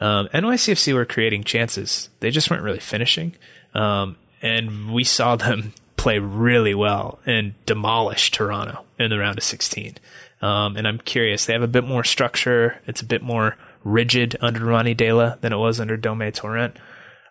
[0.00, 2.08] Um, NYCFC were creating chances.
[2.20, 3.34] They just weren't really finishing.
[3.74, 9.44] Um, and we saw them play really well and demolish Toronto in the round of
[9.44, 9.96] 16.
[10.42, 12.78] Um, and I'm curious, they have a bit more structure.
[12.86, 16.76] It's a bit more rigid under Ronny Deila than it was under Dome Torrent.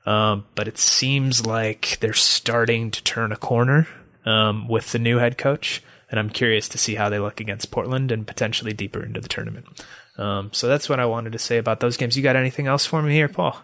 [0.05, 3.87] Um, but it seems like they're starting to turn a corner
[4.25, 5.81] um, with the new head coach,
[6.11, 9.29] and I'm curious to see how they look against Portland and potentially deeper into the
[9.29, 9.65] tournament.
[10.17, 12.17] Um, so that's what I wanted to say about those games.
[12.17, 13.57] You got anything else for me here, Paul?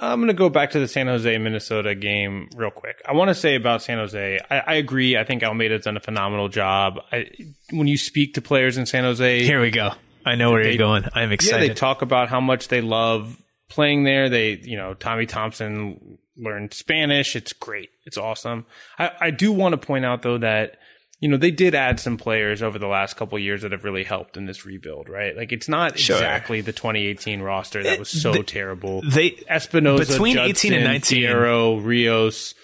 [0.00, 3.00] I'm going to go back to the San Jose Minnesota game real quick.
[3.06, 5.16] I want to say about San Jose, I, I agree.
[5.16, 7.00] I think Almeyda's done a phenomenal job.
[7.12, 7.30] I,
[7.70, 9.92] when you speak to players in San Jose, here we go.
[10.26, 11.04] I know where they, you're going.
[11.14, 11.62] I'm excited.
[11.62, 14.28] Yeah, they talk about how much they love playing there.
[14.28, 17.36] They, you know, Tommy Thompson learned Spanish.
[17.36, 17.90] It's great.
[18.04, 18.66] It's awesome.
[18.98, 20.76] I, I do want to point out though that,
[21.20, 24.04] you know, they did add some players over the last couple years that have really
[24.04, 25.36] helped in this rebuild, right?
[25.36, 26.16] Like it's not sure.
[26.16, 29.00] exactly the 2018 roster that was so they, terrible.
[29.02, 32.54] They Espinoza between Judson, 18 and 19, Fierro, Rios,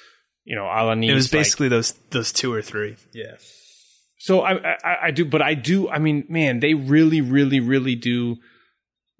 [0.44, 1.10] you know, Alanis.
[1.10, 2.96] It was basically like, those those two or three.
[3.12, 3.36] Yeah.
[4.18, 5.88] So I, I I do, but I do.
[5.88, 8.36] I mean, man, they really, really, really do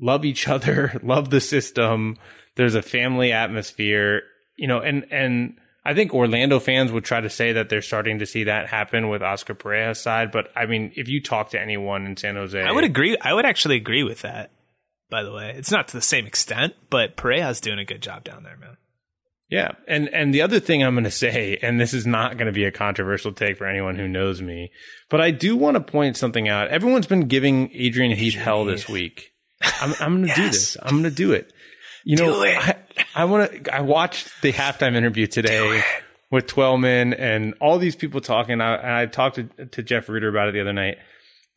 [0.01, 2.16] love each other, love the system.
[2.57, 4.22] There's a family atmosphere,
[4.57, 8.18] you know, and and I think Orlando fans would try to say that they're starting
[8.18, 11.61] to see that happen with Oscar Pareja's side, but I mean, if you talk to
[11.61, 13.16] anyone in San Jose, I would agree.
[13.18, 14.51] I would actually agree with that.
[15.09, 18.24] By the way, it's not to the same extent, but Pareja's doing a good job
[18.24, 18.76] down there, man.
[19.48, 22.46] Yeah, and and the other thing I'm going to say, and this is not going
[22.46, 24.70] to be a controversial take for anyone who knows me,
[25.09, 26.68] but I do want to point something out.
[26.68, 29.30] Everyone's been giving Adrian Heath hell this week.
[29.62, 30.36] I'm, I'm going to yes.
[30.36, 30.76] do this.
[30.82, 31.52] I'm going to do it.
[32.04, 32.76] You know, I,
[33.14, 33.74] I want to.
[33.74, 35.82] I watched the halftime interview today
[36.30, 38.61] with Twellman and all these people talking.
[38.61, 40.98] I, I talked to, to Jeff Rueter about it the other night.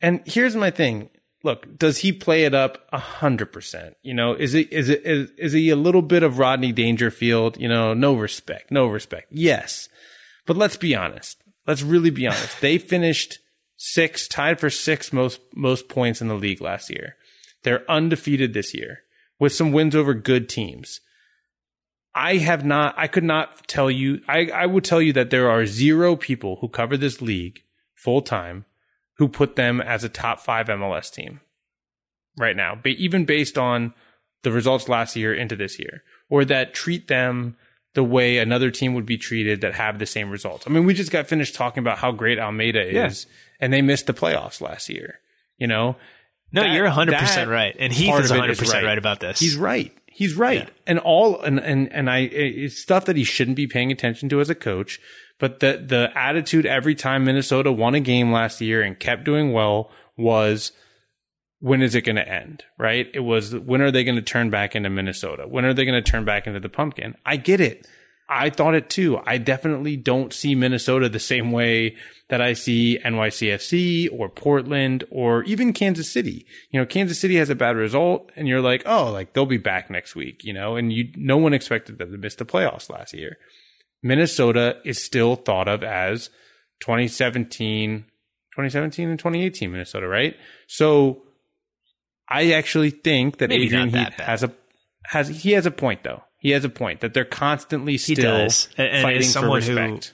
[0.02, 1.08] And here's my thing.
[1.42, 3.96] Look, does he play it up a hundred percent?
[4.02, 7.58] You know, is it is it is, is he a little bit of Rodney Dangerfield?
[7.58, 9.28] You know, no respect, no respect.
[9.30, 9.88] Yes,
[10.46, 11.38] but let's be honest.
[11.66, 12.60] Let's really be honest.
[12.60, 13.38] they finished
[13.76, 17.16] six, tied for six most most points in the league last year.
[17.64, 19.00] They're undefeated this year
[19.40, 21.00] with some wins over good teams.
[22.14, 25.50] I have not, I could not tell you, I, I would tell you that there
[25.50, 27.62] are zero people who cover this league
[27.94, 28.66] full time
[29.16, 31.40] who put them as a top five MLS team
[32.38, 33.94] right now, but even based on
[34.42, 37.56] the results last year into this year, or that treat them
[37.94, 40.66] the way another team would be treated that have the same results.
[40.66, 43.32] I mean, we just got finished talking about how great Almeyda is, yeah.
[43.60, 45.20] and they missed the playoffs last year.
[45.58, 45.96] You know,
[46.54, 47.74] no, that, you're 100% right.
[47.78, 48.84] And Heath is 100% is right.
[48.84, 48.98] right.
[48.98, 49.40] about this.
[49.40, 49.92] He's right.
[50.06, 50.60] He's right.
[50.60, 50.68] Yeah.
[50.86, 54.40] And all, and, and, and I, it's stuff that he shouldn't be paying attention to
[54.40, 55.00] as a coach.
[55.40, 59.52] But the, the attitude every time Minnesota won a game last year and kept doing
[59.52, 60.70] well was,
[61.58, 62.62] when is it going to end?
[62.78, 63.08] Right?
[63.12, 65.48] It was, when are they going to turn back into Minnesota?
[65.48, 67.16] When are they going to turn back into the pumpkin?
[67.26, 67.86] I get it.
[68.28, 69.20] I thought it too.
[69.26, 71.96] I definitely don't see Minnesota the same way
[72.28, 76.46] that I see NYCFC or Portland or even Kansas City.
[76.70, 79.58] You know, Kansas City has a bad result and you're like, oh, like they'll be
[79.58, 82.88] back next week, you know, and you, no one expected them to miss the playoffs
[82.88, 83.36] last year.
[84.02, 86.28] Minnesota is still thought of as
[86.80, 90.34] 2017, 2017 and 2018 Minnesota, right?
[90.66, 91.22] So
[92.28, 94.52] I actually think that Maybe Adrian that has a,
[95.04, 98.16] has, he has a point though he has a point that they're constantly still.
[98.78, 100.12] And- and fighting for who- respect.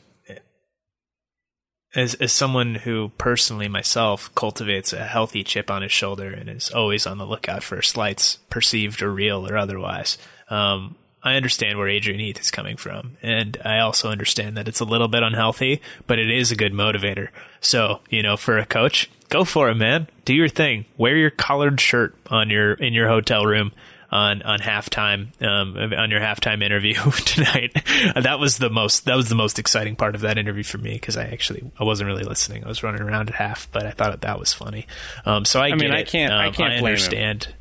[1.94, 6.70] as as someone who personally myself cultivates a healthy chip on his shoulder and is
[6.70, 10.16] always on the lookout for slights, perceived or real or otherwise,
[10.50, 14.80] um, I understand where Adrian Heath is coming from, and I also understand that it's
[14.80, 17.28] a little bit unhealthy, but it is a good motivator.
[17.60, 20.06] So you know, for a coach, go for it, man.
[20.24, 20.84] Do your thing.
[20.96, 23.72] Wear your collared shirt on your in your hotel room
[24.10, 26.94] on on halftime um, on your halftime interview
[27.24, 27.72] tonight.
[28.16, 30.94] that was the most that was the most exciting part of that interview for me
[30.94, 32.64] because I actually I wasn't really listening.
[32.64, 34.86] I was running around at half, but I thought that was funny.
[35.24, 37.54] Um, so I, mean, get I can't- I Um, can't blame him.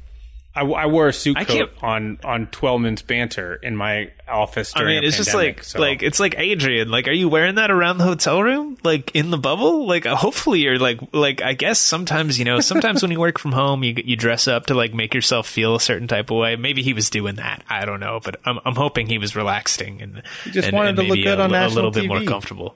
[0.56, 4.74] I, I wore a suit I coat can't- on on Twellman's banter in my office.
[4.74, 6.90] During I mean, it's just pandemic, like so- like it's like Adrian.
[6.90, 8.76] Like, are you wearing that around the hotel room?
[8.84, 9.88] Like in the bubble?
[9.88, 13.38] Like, uh, hopefully you're like like I guess sometimes you know sometimes when you work
[13.38, 16.38] from home you you dress up to like make yourself feel a certain type of
[16.38, 16.56] way.
[16.56, 17.64] Maybe he was doing that.
[17.70, 20.98] I don't know, but I'm I'm hoping he was relaxing and just and, wanted and
[20.98, 22.76] to look good a, on a little bit more comfortable.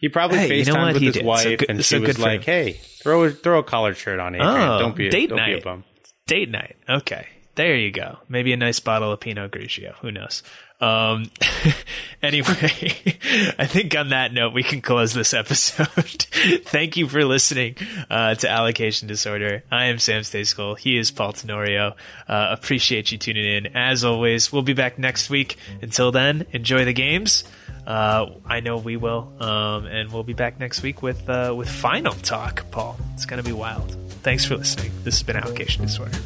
[0.00, 1.22] he probably Hey, you know with He his did.
[1.22, 2.44] So wife, good- and so she was like.
[2.44, 4.52] "Hey, throw a, throw a collared shirt on, Adrian.
[4.52, 5.64] Oh, don't be a, date don't be a night.
[5.64, 5.84] bum."
[6.26, 6.76] Date night.
[6.88, 7.28] Okay.
[7.54, 8.18] There you go.
[8.28, 9.94] Maybe a nice bottle of Pinot Grigio.
[10.00, 10.42] Who knows?
[10.80, 11.30] Um,
[12.22, 12.50] anyway,
[13.58, 15.86] I think on that note, we can close this episode.
[16.66, 17.76] Thank you for listening
[18.10, 19.62] uh, to Allocation Disorder.
[19.70, 20.76] I am Sam Stejskal.
[20.78, 21.94] He is Paul Tenorio.
[22.28, 23.66] Uh, appreciate you tuning in.
[23.76, 25.56] As always, we'll be back next week.
[25.80, 27.44] Until then, enjoy the games.
[27.86, 31.68] Uh, I know we will, um, and we'll be back next week with uh, with
[31.68, 32.68] final talk.
[32.70, 33.96] Paul, it's to be wild.
[34.22, 34.90] Thanks for listening.
[35.04, 36.18] This has been Allocation Disorder.